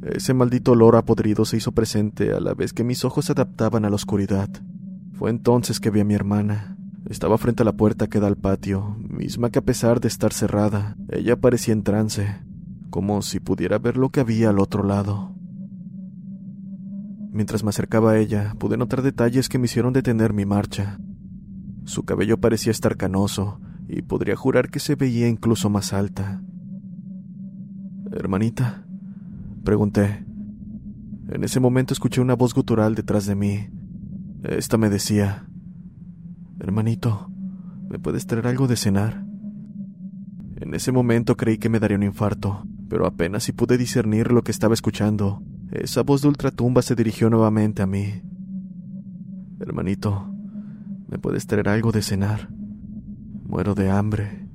Ese 0.03 0.35
maldito 0.35 0.73
olor 0.73 0.97
a 0.97 1.05
podrido 1.05 1.45
se 1.45 1.57
hizo 1.57 1.73
presente 1.73 2.33
a 2.33 2.41
la 2.41 2.55
vez 2.55 2.73
que 2.73 2.85
mis 2.85 3.05
ojos 3.05 3.27
se 3.27 3.33
adaptaban 3.33 3.85
a 3.85 3.91
la 3.91 3.97
oscuridad. 3.97 4.49
Fue 5.13 5.31
entonces 5.31 5.81
que 5.81 5.91
vi 5.91 6.01
a 6.01 6.05
mi 6.05 6.15
hermana. 6.15 6.77
Estaba 7.09 7.39
frente 7.39 7.63
a 7.63 7.67
la 7.67 7.73
puerta 7.73 8.09
que 8.09 8.21
da 8.21 8.27
al 8.27 8.37
patio, 8.37 8.97
misma 8.99 9.51
que 9.51 9.61
a 9.61 9.65
pesar 9.65 10.01
de 10.01 10.09
estar 10.09 10.33
cerrada, 10.33 10.97
ella 11.09 11.41
parecía 11.41 11.73
en 11.73 11.83
trance, 11.83 12.37
como 12.91 13.23
si 13.23 13.39
pudiera 13.39 13.79
ver 13.79 13.97
lo 13.97 14.11
que 14.11 14.21
había 14.21 14.51
al 14.51 14.59
otro 14.59 14.83
lado. 14.83 15.35
Mientras 17.31 17.63
me 17.63 17.71
acercaba 17.71 18.13
a 18.13 18.19
ella, 18.19 18.55
pude 18.59 18.77
notar 18.77 19.03
detalles 19.03 19.49
que 19.49 19.59
me 19.59 19.67
hicieron 19.67 19.93
detener 19.93 20.33
mi 20.33 20.45
marcha. 20.45 20.99
Su 21.89 22.03
cabello 22.03 22.37
parecía 22.37 22.71
estar 22.71 22.99
canoso, 22.99 23.63
y 23.89 24.03
podría 24.03 24.37
jurar 24.37 24.69
que 24.69 24.79
se 24.79 24.95
veía 24.95 25.27
incluso 25.27 25.71
más 25.71 25.95
alta. 25.95 26.43
Hermanita, 28.13 28.85
pregunté. 29.65 30.23
En 31.31 31.45
ese 31.45 31.61
momento 31.61 31.95
escuché 31.95 32.21
una 32.21 32.35
voz 32.35 32.53
gutural 32.53 32.95
detrás 32.95 33.25
de 33.25 33.37
mí. 33.37 33.71
Esta 34.43 34.77
me 34.77 34.91
decía, 34.91 35.49
Hermanito, 36.61 37.31
¿me 37.89 37.99
puedes 37.99 38.27
traer 38.27 38.49
algo 38.49 38.67
de 38.67 38.77
cenar? 38.77 39.25
En 40.57 40.75
ese 40.75 40.93
momento 40.93 41.39
creí 41.39 41.57
que 41.57 41.71
me 41.71 41.81
daría 41.81 41.97
un 41.97 42.03
infarto, 42.03 42.67
pero 42.91 43.07
apenas 43.07 43.45
si 43.45 43.53
pude 43.53 43.79
discernir 43.79 44.31
lo 44.31 44.43
que 44.43 44.51
estaba 44.51 44.75
escuchando, 44.75 45.43
esa 45.73 46.03
voz 46.03 46.21
de 46.21 46.29
ultratumba 46.29 46.83
se 46.83 46.95
dirigió 46.95 47.31
nuevamente 47.31 47.81
a 47.81 47.87
mí. 47.87 48.21
Hermanito, 49.59 50.35
¿me 51.09 51.19
puedes 51.19 51.47
traer 51.47 51.69
algo 51.69 51.91
de 51.91 52.03
cenar? 52.03 52.49
Muero 53.45 53.75
de 53.75 53.91
hambre. 53.91 54.47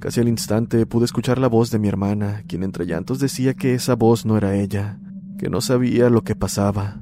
Casi 0.00 0.20
al 0.20 0.28
instante 0.28 0.84
pude 0.84 1.04
escuchar 1.04 1.38
la 1.38 1.48
voz 1.48 1.70
de 1.70 1.78
mi 1.78 1.88
hermana, 1.88 2.42
quien 2.46 2.62
entre 2.62 2.86
llantos 2.86 3.18
decía 3.18 3.54
que 3.54 3.74
esa 3.74 3.94
voz 3.94 4.26
no 4.26 4.36
era 4.36 4.54
ella, 4.54 4.98
que 5.38 5.48
no 5.48 5.60
sabía 5.60 6.10
lo 6.10 6.22
que 6.22 6.34
pasaba. 6.34 7.00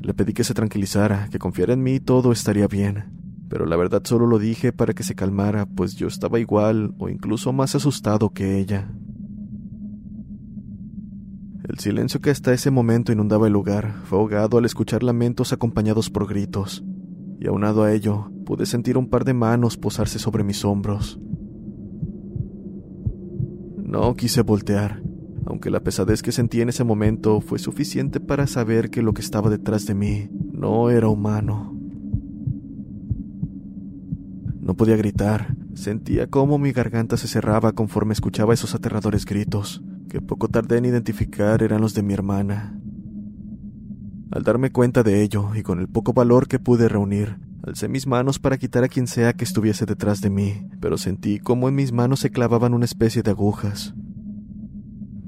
Le 0.00 0.14
pedí 0.14 0.32
que 0.32 0.44
se 0.44 0.54
tranquilizara, 0.54 1.28
que 1.30 1.38
confiara 1.38 1.74
en 1.74 1.82
mí 1.82 1.96
y 1.96 2.00
todo 2.00 2.32
estaría 2.32 2.66
bien, 2.66 3.44
pero 3.48 3.66
la 3.66 3.76
verdad 3.76 4.02
solo 4.04 4.26
lo 4.26 4.38
dije 4.38 4.72
para 4.72 4.94
que 4.94 5.02
se 5.02 5.14
calmara, 5.14 5.66
pues 5.66 5.94
yo 5.94 6.08
estaba 6.08 6.40
igual 6.40 6.94
o 6.98 7.08
incluso 7.08 7.52
más 7.52 7.74
asustado 7.74 8.30
que 8.30 8.58
ella. 8.58 8.90
El 11.78 11.82
silencio 11.82 12.20
que 12.20 12.30
hasta 12.30 12.52
ese 12.52 12.72
momento 12.72 13.12
inundaba 13.12 13.46
el 13.46 13.52
lugar 13.52 14.02
fue 14.06 14.18
ahogado 14.18 14.58
al 14.58 14.64
escuchar 14.64 15.04
lamentos 15.04 15.52
acompañados 15.52 16.10
por 16.10 16.26
gritos, 16.26 16.82
y 17.38 17.46
aunado 17.46 17.84
a 17.84 17.92
ello, 17.92 18.32
pude 18.44 18.66
sentir 18.66 18.98
un 18.98 19.08
par 19.08 19.24
de 19.24 19.32
manos 19.32 19.76
posarse 19.76 20.18
sobre 20.18 20.42
mis 20.42 20.64
hombros. 20.64 21.20
No 23.76 24.12
quise 24.16 24.42
voltear, 24.42 25.00
aunque 25.46 25.70
la 25.70 25.78
pesadez 25.78 26.20
que 26.20 26.32
sentí 26.32 26.62
en 26.62 26.70
ese 26.70 26.82
momento 26.82 27.40
fue 27.40 27.60
suficiente 27.60 28.18
para 28.18 28.48
saber 28.48 28.90
que 28.90 29.00
lo 29.00 29.14
que 29.14 29.22
estaba 29.22 29.48
detrás 29.48 29.86
de 29.86 29.94
mí 29.94 30.28
no 30.32 30.90
era 30.90 31.06
humano. 31.06 31.78
No 34.60 34.74
podía 34.74 34.96
gritar, 34.96 35.54
sentía 35.74 36.26
cómo 36.26 36.58
mi 36.58 36.72
garganta 36.72 37.16
se 37.16 37.28
cerraba 37.28 37.70
conforme 37.70 38.14
escuchaba 38.14 38.52
esos 38.52 38.74
aterradores 38.74 39.24
gritos, 39.24 39.80
que 40.08 40.20
poco 40.20 40.48
tardé 40.48 40.78
en 40.78 40.86
identificar 40.86 41.62
eran 41.62 41.80
los 41.80 41.94
de 41.94 42.02
mi 42.02 42.14
hermana. 42.14 42.78
Al 44.30 44.42
darme 44.42 44.70
cuenta 44.70 45.02
de 45.02 45.22
ello, 45.22 45.54
y 45.54 45.62
con 45.62 45.80
el 45.80 45.88
poco 45.88 46.12
valor 46.12 46.48
que 46.48 46.58
pude 46.58 46.88
reunir, 46.88 47.38
alcé 47.62 47.88
mis 47.88 48.06
manos 48.06 48.38
para 48.38 48.58
quitar 48.58 48.84
a 48.84 48.88
quien 48.88 49.06
sea 49.06 49.32
que 49.32 49.44
estuviese 49.44 49.86
detrás 49.86 50.20
de 50.20 50.30
mí, 50.30 50.68
pero 50.80 50.98
sentí 50.98 51.38
como 51.38 51.68
en 51.68 51.74
mis 51.74 51.92
manos 51.92 52.20
se 52.20 52.30
clavaban 52.30 52.74
una 52.74 52.84
especie 52.84 53.22
de 53.22 53.30
agujas. 53.30 53.94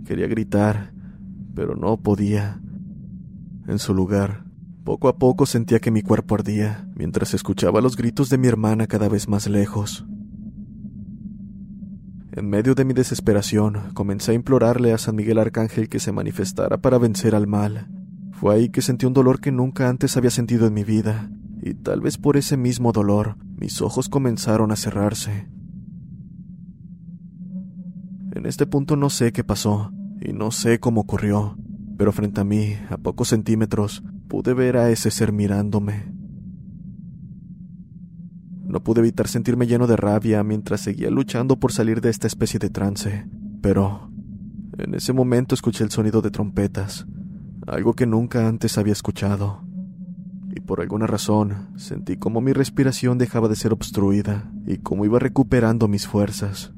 Quería 0.04 0.26
gritar, 0.26 0.92
pero 1.54 1.76
no 1.76 1.96
podía. 1.98 2.60
En 3.66 3.78
su 3.78 3.94
lugar, 3.94 4.44
Poco 4.84 5.08
a 5.08 5.18
poco 5.18 5.44
sentía 5.44 5.78
que 5.78 5.90
mi 5.90 6.02
cuerpo 6.02 6.34
ardía, 6.34 6.88
mientras 6.96 7.34
escuchaba 7.34 7.82
los 7.82 7.96
gritos 7.96 8.30
de 8.30 8.38
mi 8.38 8.48
hermana 8.48 8.86
cada 8.86 9.08
vez 9.08 9.28
más 9.28 9.46
lejos. 9.46 10.06
En 12.32 12.48
medio 12.48 12.76
de 12.76 12.84
mi 12.84 12.94
desesperación, 12.94 13.92
comencé 13.92 14.30
a 14.30 14.34
implorarle 14.34 14.92
a 14.92 14.98
San 14.98 15.16
Miguel 15.16 15.38
Arcángel 15.38 15.88
que 15.88 15.98
se 15.98 16.12
manifestara 16.12 16.78
para 16.78 16.96
vencer 16.96 17.34
al 17.34 17.48
mal. 17.48 17.88
Fue 18.30 18.54
ahí 18.54 18.68
que 18.68 18.82
sentí 18.82 19.04
un 19.04 19.12
dolor 19.12 19.40
que 19.40 19.50
nunca 19.50 19.88
antes 19.88 20.16
había 20.16 20.30
sentido 20.30 20.68
en 20.68 20.74
mi 20.74 20.84
vida, 20.84 21.28
y 21.60 21.74
tal 21.74 22.00
vez 22.00 22.18
por 22.18 22.36
ese 22.36 22.56
mismo 22.56 22.92
dolor, 22.92 23.36
mis 23.58 23.82
ojos 23.82 24.08
comenzaron 24.08 24.70
a 24.70 24.76
cerrarse. 24.76 25.48
En 28.32 28.46
este 28.46 28.64
punto 28.64 28.94
no 28.94 29.10
sé 29.10 29.32
qué 29.32 29.42
pasó, 29.42 29.92
y 30.20 30.32
no 30.32 30.52
sé 30.52 30.78
cómo 30.78 31.00
ocurrió, 31.00 31.58
pero 31.98 32.12
frente 32.12 32.42
a 32.42 32.44
mí, 32.44 32.76
a 32.90 32.96
pocos 32.96 33.28
centímetros, 33.28 34.04
pude 34.28 34.54
ver 34.54 34.76
a 34.76 34.88
ese 34.90 35.10
ser 35.10 35.32
mirándome. 35.32 36.19
No 38.70 38.84
pude 38.84 39.00
evitar 39.00 39.26
sentirme 39.26 39.66
lleno 39.66 39.88
de 39.88 39.96
rabia 39.96 40.44
mientras 40.44 40.82
seguía 40.82 41.10
luchando 41.10 41.58
por 41.58 41.72
salir 41.72 42.00
de 42.00 42.08
esta 42.08 42.28
especie 42.28 42.60
de 42.60 42.70
trance, 42.70 43.26
pero 43.60 44.12
en 44.78 44.94
ese 44.94 45.12
momento 45.12 45.56
escuché 45.56 45.82
el 45.82 45.90
sonido 45.90 46.22
de 46.22 46.30
trompetas, 46.30 47.04
algo 47.66 47.94
que 47.94 48.06
nunca 48.06 48.46
antes 48.46 48.78
había 48.78 48.92
escuchado, 48.92 49.64
y 50.54 50.60
por 50.60 50.80
alguna 50.80 51.08
razón 51.08 51.70
sentí 51.74 52.16
como 52.16 52.40
mi 52.40 52.52
respiración 52.52 53.18
dejaba 53.18 53.48
de 53.48 53.56
ser 53.56 53.72
obstruida 53.72 54.48
y 54.64 54.78
cómo 54.78 55.04
iba 55.04 55.18
recuperando 55.18 55.88
mis 55.88 56.06
fuerzas. 56.06 56.72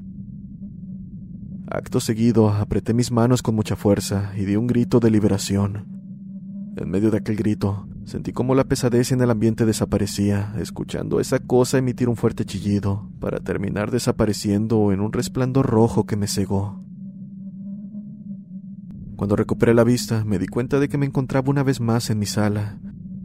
Acto 1.67 1.99
seguido, 1.99 2.49
apreté 2.49 2.95
mis 2.95 3.11
manos 3.11 3.43
con 3.43 3.53
mucha 3.53 3.75
fuerza 3.75 4.31
y 4.35 4.45
di 4.45 4.55
un 4.55 4.65
grito 4.65 4.99
de 4.99 5.11
liberación. 5.11 5.85
En 6.75 6.89
medio 6.89 7.11
de 7.11 7.17
aquel 7.17 7.35
grito, 7.35 7.87
sentí 8.05 8.33
como 8.33 8.55
la 8.55 8.63
pesadez 8.63 9.11
en 9.11 9.21
el 9.21 9.31
ambiente 9.31 9.65
desaparecía, 9.65 10.53
escuchando 10.57 11.19
esa 11.19 11.39
cosa 11.39 11.77
emitir 11.77 12.09
un 12.09 12.15
fuerte 12.15 12.45
chillido, 12.45 13.09
para 13.19 13.39
terminar 13.39 13.91
desapareciendo 13.91 14.91
en 14.91 15.01
un 15.01 15.13
resplandor 15.13 15.67
rojo 15.67 16.05
que 16.05 16.15
me 16.15 16.27
cegó. 16.27 16.83
Cuando 19.15 19.35
recuperé 19.35 19.73
la 19.73 19.83
vista, 19.83 20.25
me 20.25 20.39
di 20.39 20.47
cuenta 20.47 20.79
de 20.79 20.89
que 20.89 20.97
me 20.97 21.05
encontraba 21.05 21.49
una 21.49 21.63
vez 21.63 21.79
más 21.79 22.09
en 22.09 22.19
mi 22.19 22.25
sala, 22.25 22.79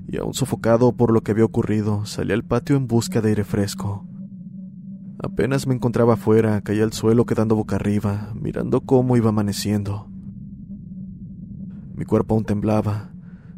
y 0.06 0.16
aún 0.18 0.32
sofocado 0.32 0.92
por 0.96 1.12
lo 1.12 1.22
que 1.22 1.32
había 1.32 1.44
ocurrido, 1.44 2.06
salí 2.06 2.32
al 2.32 2.44
patio 2.44 2.76
en 2.76 2.86
busca 2.86 3.20
de 3.20 3.30
aire 3.30 3.44
fresco. 3.44 4.06
Apenas 5.20 5.66
me 5.66 5.74
encontraba 5.74 6.14
afuera, 6.14 6.60
caí 6.60 6.80
al 6.80 6.92
suelo 6.92 7.26
quedando 7.26 7.56
boca 7.56 7.76
arriba, 7.76 8.32
mirando 8.40 8.82
cómo 8.82 9.16
iba 9.16 9.30
amaneciendo. 9.30 10.08
Mi 11.94 12.04
cuerpo 12.04 12.34
aún 12.34 12.44
temblaba. 12.44 13.10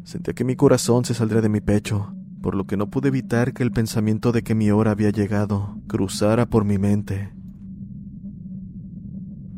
Sentía 0.03 0.33
que 0.33 0.43
mi 0.43 0.55
corazón 0.55 1.05
se 1.05 1.13
saldría 1.13 1.41
de 1.41 1.49
mi 1.49 1.61
pecho, 1.61 2.13
por 2.41 2.55
lo 2.55 2.65
que 2.65 2.77
no 2.77 2.89
pude 2.89 3.09
evitar 3.09 3.53
que 3.53 3.63
el 3.63 3.71
pensamiento 3.71 4.31
de 4.31 4.43
que 4.43 4.55
mi 4.55 4.71
hora 4.71 4.91
había 4.91 5.11
llegado 5.11 5.77
cruzara 5.87 6.47
por 6.47 6.65
mi 6.65 6.77
mente. 6.77 7.33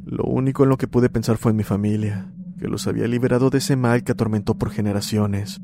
Lo 0.06 0.26
único 0.26 0.64
en 0.64 0.70
lo 0.70 0.78
que 0.78 0.88
pude 0.88 1.10
pensar 1.10 1.38
fue 1.38 1.52
en 1.52 1.58
mi 1.58 1.64
familia, 1.64 2.32
que 2.60 2.68
los 2.68 2.88
había 2.88 3.08
liberado 3.08 3.50
de 3.50 3.60
ese 3.60 3.76
mal 3.76 4.04
que 4.04 4.12
atormentó 4.12 4.56
por 4.56 4.70
generaciones. 4.70 5.62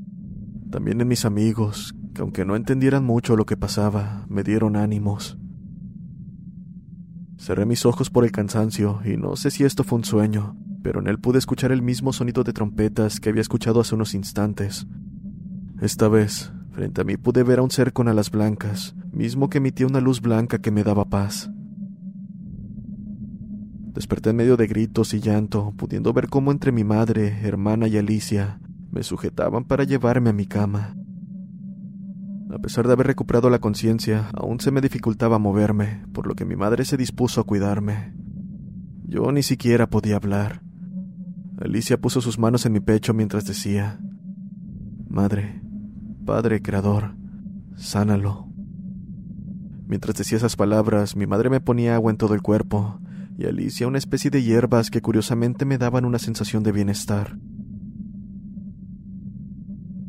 También 0.71 1.01
en 1.01 1.07
mis 1.07 1.25
amigos, 1.25 1.93
que 2.13 2.21
aunque 2.21 2.45
no 2.45 2.55
entendieran 2.55 3.03
mucho 3.03 3.35
lo 3.35 3.45
que 3.45 3.57
pasaba, 3.57 4.25
me 4.29 4.43
dieron 4.43 4.75
ánimos. 4.75 5.37
Cerré 7.37 7.65
mis 7.65 7.85
ojos 7.85 8.09
por 8.09 8.23
el 8.23 8.31
cansancio 8.31 9.01
y 9.05 9.17
no 9.17 9.35
sé 9.35 9.51
si 9.51 9.63
esto 9.65 9.83
fue 9.83 9.97
un 9.99 10.05
sueño, 10.05 10.57
pero 10.83 10.99
en 10.99 11.07
él 11.07 11.19
pude 11.19 11.37
escuchar 11.37 11.71
el 11.71 11.81
mismo 11.81 12.13
sonido 12.13 12.43
de 12.43 12.53
trompetas 12.53 13.19
que 13.19 13.29
había 13.29 13.41
escuchado 13.41 13.81
hace 13.81 13.95
unos 13.95 14.13
instantes. 14.13 14.87
Esta 15.81 16.07
vez, 16.07 16.51
frente 16.71 17.01
a 17.01 17.03
mí 17.03 17.17
pude 17.17 17.43
ver 17.43 17.59
a 17.59 17.63
un 17.63 17.71
ser 17.71 17.93
con 17.93 18.07
alas 18.07 18.31
blancas, 18.31 18.95
mismo 19.11 19.49
que 19.49 19.59
emitía 19.59 19.87
una 19.87 20.01
luz 20.01 20.21
blanca 20.21 20.59
que 20.59 20.71
me 20.71 20.83
daba 20.83 21.05
paz. 21.05 21.49
Desperté 23.93 24.29
en 24.29 24.37
medio 24.37 24.55
de 24.55 24.67
gritos 24.67 25.13
y 25.13 25.19
llanto, 25.19 25.73
pudiendo 25.75 26.13
ver 26.13 26.29
cómo 26.29 26.51
entre 26.51 26.71
mi 26.71 26.83
madre, 26.83 27.39
hermana 27.43 27.87
y 27.87 27.97
Alicia 27.97 28.59
me 28.91 29.03
sujetaban 29.03 29.65
para 29.65 29.83
llevarme 29.83 30.29
a 30.29 30.33
mi 30.33 30.45
cama. 30.45 30.95
A 32.51 32.57
pesar 32.57 32.87
de 32.87 32.93
haber 32.93 33.07
recuperado 33.07 33.49
la 33.49 33.59
conciencia, 33.59 34.29
aún 34.33 34.59
se 34.59 34.71
me 34.71 34.81
dificultaba 34.81 35.37
moverme, 35.37 36.03
por 36.13 36.27
lo 36.27 36.35
que 36.35 36.45
mi 36.45 36.55
madre 36.55 36.83
se 36.85 36.97
dispuso 36.97 37.41
a 37.41 37.43
cuidarme. 37.43 38.13
Yo 39.05 39.31
ni 39.31 39.43
siquiera 39.43 39.87
podía 39.89 40.15
hablar. 40.15 40.61
Alicia 41.61 41.99
puso 41.99 42.21
sus 42.21 42.39
manos 42.39 42.65
en 42.65 42.71
mi 42.71 42.79
pecho 42.79 43.13
mientras 43.13 43.43
decía, 43.43 43.99
Madre, 45.09 45.61
Padre 46.25 46.61
Creador, 46.61 47.15
sánalo. 47.75 48.47
Mientras 49.85 50.15
decía 50.15 50.37
esas 50.37 50.55
palabras, 50.55 51.17
mi 51.17 51.27
madre 51.27 51.49
me 51.49 51.59
ponía 51.59 51.95
agua 51.95 52.11
en 52.11 52.17
todo 52.17 52.33
el 52.33 52.41
cuerpo, 52.41 53.01
y 53.37 53.45
Alicia 53.45 53.87
una 53.87 53.97
especie 53.97 54.31
de 54.31 54.41
hierbas 54.41 54.89
que 54.89 55.01
curiosamente 55.01 55.65
me 55.65 55.77
daban 55.77 56.05
una 56.05 56.19
sensación 56.19 56.63
de 56.63 56.71
bienestar. 56.71 57.37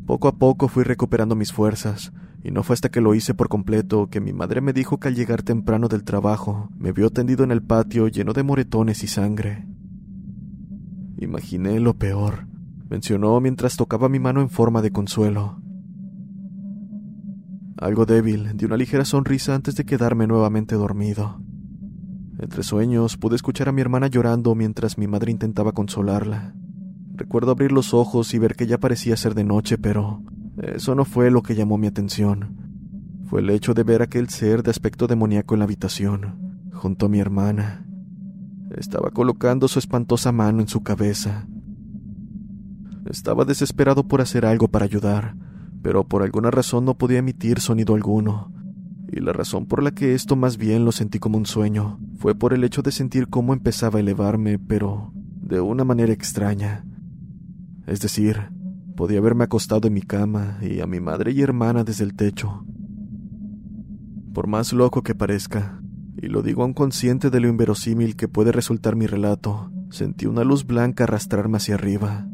Poco 0.06 0.28
a 0.28 0.38
poco 0.38 0.68
fui 0.68 0.84
recuperando 0.84 1.34
mis 1.34 1.52
fuerzas, 1.52 2.12
y 2.44 2.52
no 2.52 2.62
fue 2.62 2.74
hasta 2.74 2.90
que 2.90 3.00
lo 3.00 3.12
hice 3.14 3.34
por 3.34 3.48
completo 3.48 4.08
que 4.08 4.20
mi 4.20 4.32
madre 4.32 4.60
me 4.60 4.72
dijo 4.72 5.00
que 5.00 5.08
al 5.08 5.16
llegar 5.16 5.42
temprano 5.42 5.88
del 5.88 6.04
trabajo 6.04 6.68
me 6.76 6.92
vio 6.92 7.10
tendido 7.10 7.42
en 7.42 7.50
el 7.50 7.62
patio 7.62 8.06
lleno 8.06 8.34
de 8.34 8.44
moretones 8.44 9.02
y 9.02 9.08
sangre. 9.08 9.66
Imaginé 11.20 11.78
lo 11.80 11.98
peor, 11.98 12.46
mencionó 12.88 13.38
mientras 13.42 13.76
tocaba 13.76 14.08
mi 14.08 14.18
mano 14.18 14.40
en 14.40 14.48
forma 14.48 14.80
de 14.80 14.90
consuelo. 14.90 15.60
Algo 17.76 18.06
débil, 18.06 18.56
di 18.56 18.64
una 18.64 18.78
ligera 18.78 19.04
sonrisa 19.04 19.54
antes 19.54 19.74
de 19.74 19.84
quedarme 19.84 20.26
nuevamente 20.26 20.76
dormido. 20.76 21.42
Entre 22.38 22.62
sueños 22.62 23.18
pude 23.18 23.36
escuchar 23.36 23.68
a 23.68 23.72
mi 23.72 23.82
hermana 23.82 24.06
llorando 24.06 24.54
mientras 24.54 24.96
mi 24.96 25.08
madre 25.08 25.30
intentaba 25.30 25.72
consolarla. 25.72 26.54
Recuerdo 27.14 27.52
abrir 27.52 27.70
los 27.70 27.92
ojos 27.92 28.32
y 28.32 28.38
ver 28.38 28.56
que 28.56 28.66
ya 28.66 28.78
parecía 28.78 29.14
ser 29.18 29.34
de 29.34 29.44
noche, 29.44 29.76
pero 29.76 30.22
eso 30.56 30.94
no 30.94 31.04
fue 31.04 31.30
lo 31.30 31.42
que 31.42 31.54
llamó 31.54 31.76
mi 31.76 31.86
atención. 31.86 32.56
Fue 33.26 33.42
el 33.42 33.50
hecho 33.50 33.74
de 33.74 33.82
ver 33.82 34.00
aquel 34.00 34.30
ser 34.30 34.62
de 34.62 34.70
aspecto 34.70 35.06
demoníaco 35.06 35.54
en 35.54 35.58
la 35.58 35.64
habitación, 35.64 36.70
junto 36.72 37.06
a 37.06 37.08
mi 37.10 37.20
hermana. 37.20 37.86
Estaba 38.76 39.10
colocando 39.10 39.68
su 39.68 39.78
espantosa 39.78 40.32
mano 40.32 40.60
en 40.60 40.68
su 40.68 40.82
cabeza. 40.82 41.46
Estaba 43.06 43.44
desesperado 43.44 44.06
por 44.06 44.20
hacer 44.20 44.46
algo 44.46 44.68
para 44.68 44.84
ayudar, 44.84 45.36
pero 45.82 46.06
por 46.06 46.22
alguna 46.22 46.50
razón 46.50 46.84
no 46.84 46.96
podía 46.96 47.18
emitir 47.18 47.60
sonido 47.60 47.94
alguno. 47.94 48.52
Y 49.08 49.20
la 49.20 49.32
razón 49.32 49.66
por 49.66 49.82
la 49.82 49.90
que 49.90 50.14
esto 50.14 50.36
más 50.36 50.56
bien 50.56 50.84
lo 50.84 50.92
sentí 50.92 51.18
como 51.18 51.36
un 51.36 51.46
sueño 51.46 51.98
fue 52.16 52.34
por 52.34 52.52
el 52.52 52.62
hecho 52.62 52.82
de 52.82 52.92
sentir 52.92 53.28
cómo 53.28 53.52
empezaba 53.52 53.98
a 53.98 54.00
elevarme, 54.00 54.58
pero 54.58 55.12
de 55.14 55.60
una 55.60 55.84
manera 55.84 56.12
extraña. 56.12 56.84
Es 57.86 58.00
decir, 58.00 58.50
Podía 59.00 59.18
haberme 59.18 59.44
acostado 59.44 59.88
en 59.88 59.94
mi 59.94 60.02
cama 60.02 60.58
y 60.60 60.80
a 60.80 60.86
mi 60.86 61.00
madre 61.00 61.32
y 61.32 61.40
hermana 61.40 61.84
desde 61.84 62.04
el 62.04 62.14
techo. 62.14 62.66
Por 64.34 64.46
más 64.46 64.74
loco 64.74 65.02
que 65.02 65.14
parezca, 65.14 65.79
y 66.22 66.28
lo 66.28 66.42
digo 66.42 66.62
aún 66.62 66.74
consciente 66.74 67.30
de 67.30 67.40
lo 67.40 67.48
inverosímil 67.48 68.14
que 68.14 68.28
puede 68.28 68.52
resultar 68.52 68.94
mi 68.94 69.06
relato, 69.06 69.72
sentí 69.90 70.26
una 70.26 70.44
luz 70.44 70.66
blanca 70.66 71.04
arrastrarme 71.04 71.56
hacia 71.56 71.76
arriba. 71.76 72.26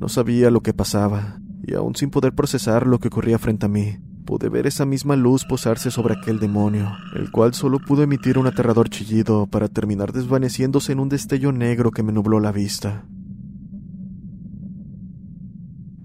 No 0.00 0.08
sabía 0.08 0.50
lo 0.50 0.62
que 0.62 0.72
pasaba, 0.72 1.38
y 1.62 1.74
aún 1.74 1.94
sin 1.96 2.10
poder 2.10 2.34
procesar 2.34 2.86
lo 2.86 2.98
que 2.98 3.08
ocurría 3.08 3.38
frente 3.38 3.66
a 3.66 3.68
mí, 3.68 3.98
pude 4.24 4.48
ver 4.48 4.66
esa 4.66 4.86
misma 4.86 5.16
luz 5.16 5.44
posarse 5.44 5.90
sobre 5.90 6.14
aquel 6.14 6.40
demonio, 6.40 6.92
el 7.14 7.30
cual 7.30 7.52
solo 7.52 7.78
pudo 7.78 8.02
emitir 8.02 8.38
un 8.38 8.46
aterrador 8.46 8.88
chillido 8.88 9.46
para 9.46 9.68
terminar 9.68 10.12
desvaneciéndose 10.12 10.92
en 10.92 11.00
un 11.00 11.10
destello 11.10 11.52
negro 11.52 11.90
que 11.90 12.02
me 12.02 12.12
nubló 12.12 12.40
la 12.40 12.52
vista. 12.52 13.04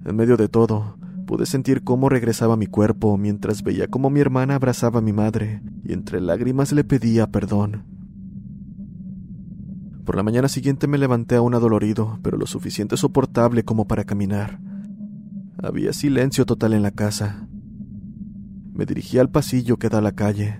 En 0.05 0.15
medio 0.17 0.35
de 0.35 0.49
todo, 0.49 0.98
pude 1.29 1.45
sentir 1.45 1.83
cómo 1.83 2.09
regresaba 2.09 2.57
mi 2.57 2.65
cuerpo 2.65 3.15
mientras 3.15 3.61
veía 3.61 3.87
cómo 3.87 4.09
mi 4.09 4.19
hermana 4.19 4.55
abrazaba 4.55 4.97
a 4.97 5.03
mi 5.03 5.13
madre 5.13 5.61
y 5.83 5.93
entre 5.93 6.19
lágrimas 6.21 6.71
le 6.71 6.83
pedía 6.83 7.27
perdón. 7.27 7.83
Por 10.05 10.15
la 10.15 10.23
mañana 10.23 10.47
siguiente 10.47 10.87
me 10.87 10.97
levanté 10.97 11.35
aún 11.35 11.53
adolorido, 11.53 12.17
pero 12.23 12.35
lo 12.35 12.47
suficiente 12.47 12.97
soportable 12.97 13.63
como 13.63 13.85
para 13.85 14.05
caminar. 14.05 14.59
Había 15.61 15.93
silencio 15.93 16.47
total 16.47 16.73
en 16.73 16.81
la 16.81 16.89
casa. 16.89 17.47
Me 18.73 18.87
dirigí 18.87 19.19
al 19.19 19.29
pasillo 19.29 19.77
que 19.77 19.89
da 19.89 19.99
a 19.99 20.01
la 20.01 20.13
calle. 20.13 20.59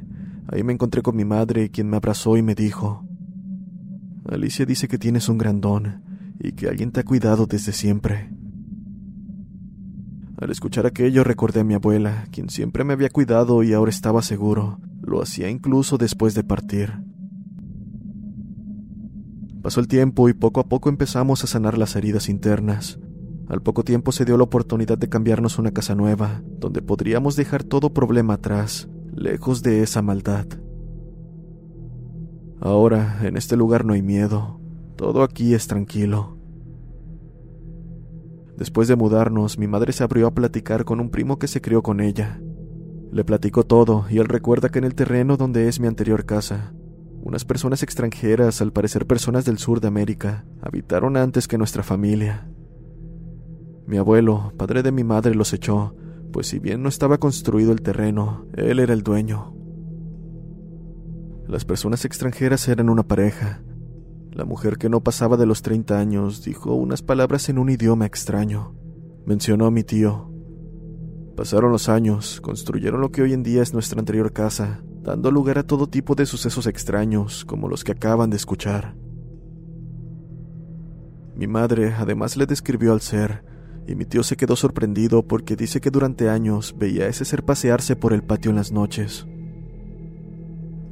Ahí 0.49 0.61
me 0.61 0.73
encontré 0.73 1.01
con 1.01 1.15
mi 1.15 1.25
madre, 1.25 1.71
quien 1.71 1.89
me 1.89 1.97
abrazó 1.97 2.37
y 2.37 2.43
me 2.43 2.53
dijo, 2.53 3.07
Alicia 4.27 4.67
dice 4.67 4.87
que 4.87 4.99
tienes 4.99 5.29
un 5.29 5.39
grandón 5.39 6.03
y 6.39 6.51
que 6.51 6.67
alguien 6.67 6.91
te 6.91 6.99
ha 6.99 7.05
cuidado 7.05 7.47
desde 7.47 7.73
siempre. 7.73 8.29
Al 10.39 10.51
escuchar 10.51 10.85
aquello 10.85 11.25
recordé 11.25 11.59
a 11.59 11.63
mi 11.65 11.73
abuela, 11.73 12.25
quien 12.31 12.49
siempre 12.49 12.85
me 12.85 12.93
había 12.93 13.09
cuidado 13.09 13.61
y 13.61 13.73
ahora 13.73 13.89
estaba 13.89 14.21
seguro. 14.21 14.79
Lo 15.01 15.21
hacía 15.21 15.49
incluso 15.49 15.97
después 15.97 16.33
de 16.33 16.45
partir. 16.45 16.93
Pasó 19.61 19.81
el 19.81 19.89
tiempo 19.89 20.29
y 20.29 20.33
poco 20.33 20.61
a 20.61 20.69
poco 20.69 20.87
empezamos 20.87 21.43
a 21.43 21.47
sanar 21.47 21.77
las 21.77 21.97
heridas 21.97 22.29
internas. 22.29 22.99
Al 23.49 23.61
poco 23.61 23.83
tiempo 23.83 24.13
se 24.13 24.23
dio 24.23 24.37
la 24.37 24.45
oportunidad 24.45 24.97
de 24.97 25.09
cambiarnos 25.09 25.59
una 25.59 25.71
casa 25.71 25.93
nueva, 25.93 26.41
donde 26.57 26.81
podríamos 26.81 27.35
dejar 27.35 27.65
todo 27.65 27.93
problema 27.93 28.35
atrás, 28.35 28.87
lejos 29.13 29.61
de 29.61 29.83
esa 29.83 30.01
maldad. 30.01 30.45
Ahora, 32.61 33.19
en 33.23 33.35
este 33.35 33.57
lugar 33.57 33.83
no 33.83 33.91
hay 33.91 34.01
miedo, 34.01 34.61
todo 34.95 35.21
aquí 35.23 35.53
es 35.53 35.67
tranquilo. 35.67 36.38
Después 38.59 38.89
de 38.89 38.97
mudarnos, 38.97 39.57
mi 39.57 39.67
madre 39.67 39.93
se 39.93 40.03
abrió 40.03 40.27
a 40.27 40.33
platicar 40.33 40.83
con 40.83 40.99
un 40.99 41.09
primo 41.09 41.39
que 41.39 41.47
se 41.47 41.61
crió 41.61 41.81
con 41.81 42.01
ella. 42.01 42.41
Le 43.09 43.23
platicó 43.23 43.65
todo 43.65 44.05
y 44.09 44.17
él 44.17 44.25
recuerda 44.25 44.67
que 44.67 44.79
en 44.79 44.83
el 44.83 44.95
terreno 44.95 45.37
donde 45.37 45.69
es 45.69 45.79
mi 45.79 45.87
anterior 45.87 46.25
casa, 46.25 46.73
unas 47.21 47.45
personas 47.45 47.83
extranjeras, 47.83 48.61
al 48.61 48.73
parecer 48.73 49.07
personas 49.07 49.45
del 49.45 49.59
sur 49.59 49.79
de 49.79 49.87
América, 49.87 50.43
habitaron 50.61 51.15
antes 51.15 51.47
que 51.47 51.57
nuestra 51.57 51.83
familia. 51.83 52.49
Mi 53.87 53.95
abuelo, 53.95 54.51
padre 54.57 54.83
de 54.83 54.91
mi 54.91 55.05
madre, 55.05 55.35
los 55.35 55.53
echó, 55.53 55.95
pues 56.33 56.47
si 56.47 56.59
bien 56.59 56.83
no 56.83 56.89
estaba 56.89 57.17
construido 57.17 57.71
el 57.71 57.81
terreno, 57.81 58.45
él 58.55 58.79
era 58.79 58.91
el 58.93 59.03
dueño. 59.03 59.55
Las 61.47 61.63
personas 61.63 62.03
extranjeras 62.03 62.67
eran 62.67 62.89
una 62.89 63.03
pareja. 63.03 63.61
La 64.39 64.45
mujer 64.45 64.77
que 64.77 64.87
no 64.87 65.01
pasaba 65.01 65.35
de 65.35 65.45
los 65.45 65.61
30 65.63 65.99
años 65.99 66.45
dijo 66.45 66.73
unas 66.73 67.01
palabras 67.01 67.49
en 67.49 67.57
un 67.57 67.69
idioma 67.69 68.05
extraño. 68.05 68.73
Mencionó 69.25 69.65
a 69.65 69.69
mi 69.69 69.83
tío. 69.83 70.31
Pasaron 71.35 71.73
los 71.73 71.89
años, 71.89 72.39
construyeron 72.39 73.01
lo 73.01 73.11
que 73.11 73.21
hoy 73.21 73.33
en 73.33 73.43
día 73.43 73.61
es 73.61 73.73
nuestra 73.73 73.99
anterior 73.99 74.31
casa, 74.31 74.81
dando 75.01 75.29
lugar 75.29 75.57
a 75.57 75.63
todo 75.63 75.87
tipo 75.87 76.15
de 76.15 76.25
sucesos 76.25 76.67
extraños 76.67 77.43
como 77.43 77.67
los 77.67 77.83
que 77.83 77.91
acaban 77.91 78.29
de 78.29 78.37
escuchar. 78.37 78.95
Mi 81.35 81.47
madre 81.47 81.93
además 81.97 82.37
le 82.37 82.45
describió 82.45 82.93
al 82.93 83.01
ser, 83.01 83.43
y 83.87 83.95
mi 83.95 84.05
tío 84.05 84.23
se 84.23 84.37
quedó 84.37 84.55
sorprendido 84.55 85.27
porque 85.27 85.57
dice 85.57 85.81
que 85.81 85.91
durante 85.91 86.29
años 86.29 86.73
veía 86.77 87.03
a 87.03 87.07
ese 87.09 87.25
ser 87.25 87.43
pasearse 87.43 87.97
por 87.97 88.13
el 88.13 88.23
patio 88.23 88.51
en 88.51 88.55
las 88.55 88.71
noches. 88.71 89.27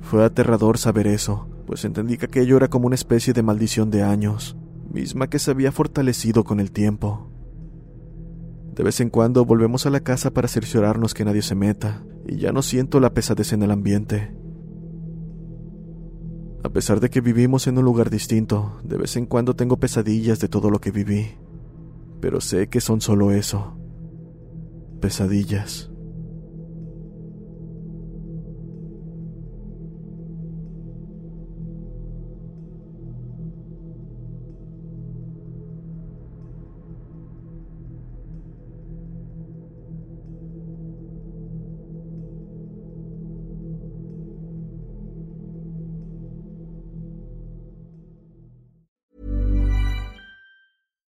Fue 0.01 0.25
aterrador 0.25 0.77
saber 0.77 1.07
eso, 1.07 1.47
pues 1.67 1.86
entendí 1.86 2.17
que 2.17 2.25
aquello 2.25 2.58
era 2.58 2.69
como 2.69 2.88
una 2.88 2.95
especie 2.95 3.34
de 3.34 3.43
maldición 3.43 3.91
de 3.91 4.01
años, 4.01 4.58
misma 4.91 5.30
que 5.30 5.38
se 5.38 5.51
había 5.51 5.71
fortalecido 5.71 6.43
con 6.43 6.60
el 6.60 6.71
tiempo. 6.71 7.30
De 8.73 8.84
vez 8.84 8.99
en 8.99 9.12
cuando 9.12 9.45
volvemos 9.45 9.86
a 9.86 9.91
la 9.91 9.99
casa 9.99 10.32
para 10.32 10.47
cerciorarnos 10.47 11.13
que 11.13 11.25
nadie 11.25 11.43
se 11.43 11.53
meta, 11.53 12.03
y 12.25 12.38
ya 12.38 12.51
no 12.51 12.63
siento 12.63 12.99
la 12.99 13.13
pesadez 13.13 13.53
en 13.53 13.62
el 13.62 13.69
ambiente. 13.69 14.36
A 16.63 16.69
pesar 16.69 16.99
de 16.99 17.12
que 17.12 17.21
vivimos 17.21 17.67
en 17.67 17.77
un 17.77 17.86
lugar 17.86 18.10
distinto, 18.10 18.80
de 18.84 18.97
vez 18.97 19.15
en 19.15 19.27
cuando 19.27 19.56
tengo 19.56 19.77
pesadillas 19.77 20.39
de 20.39 20.47
todo 20.47 20.71
lo 20.71 20.82
que 20.82 20.89
viví 20.89 21.36
pero 22.19 22.41
sé 22.41 22.67
que 22.67 22.82
son 22.82 23.01
solo 23.01 23.32
eso, 23.32 23.77
pesadillas. 24.99 25.91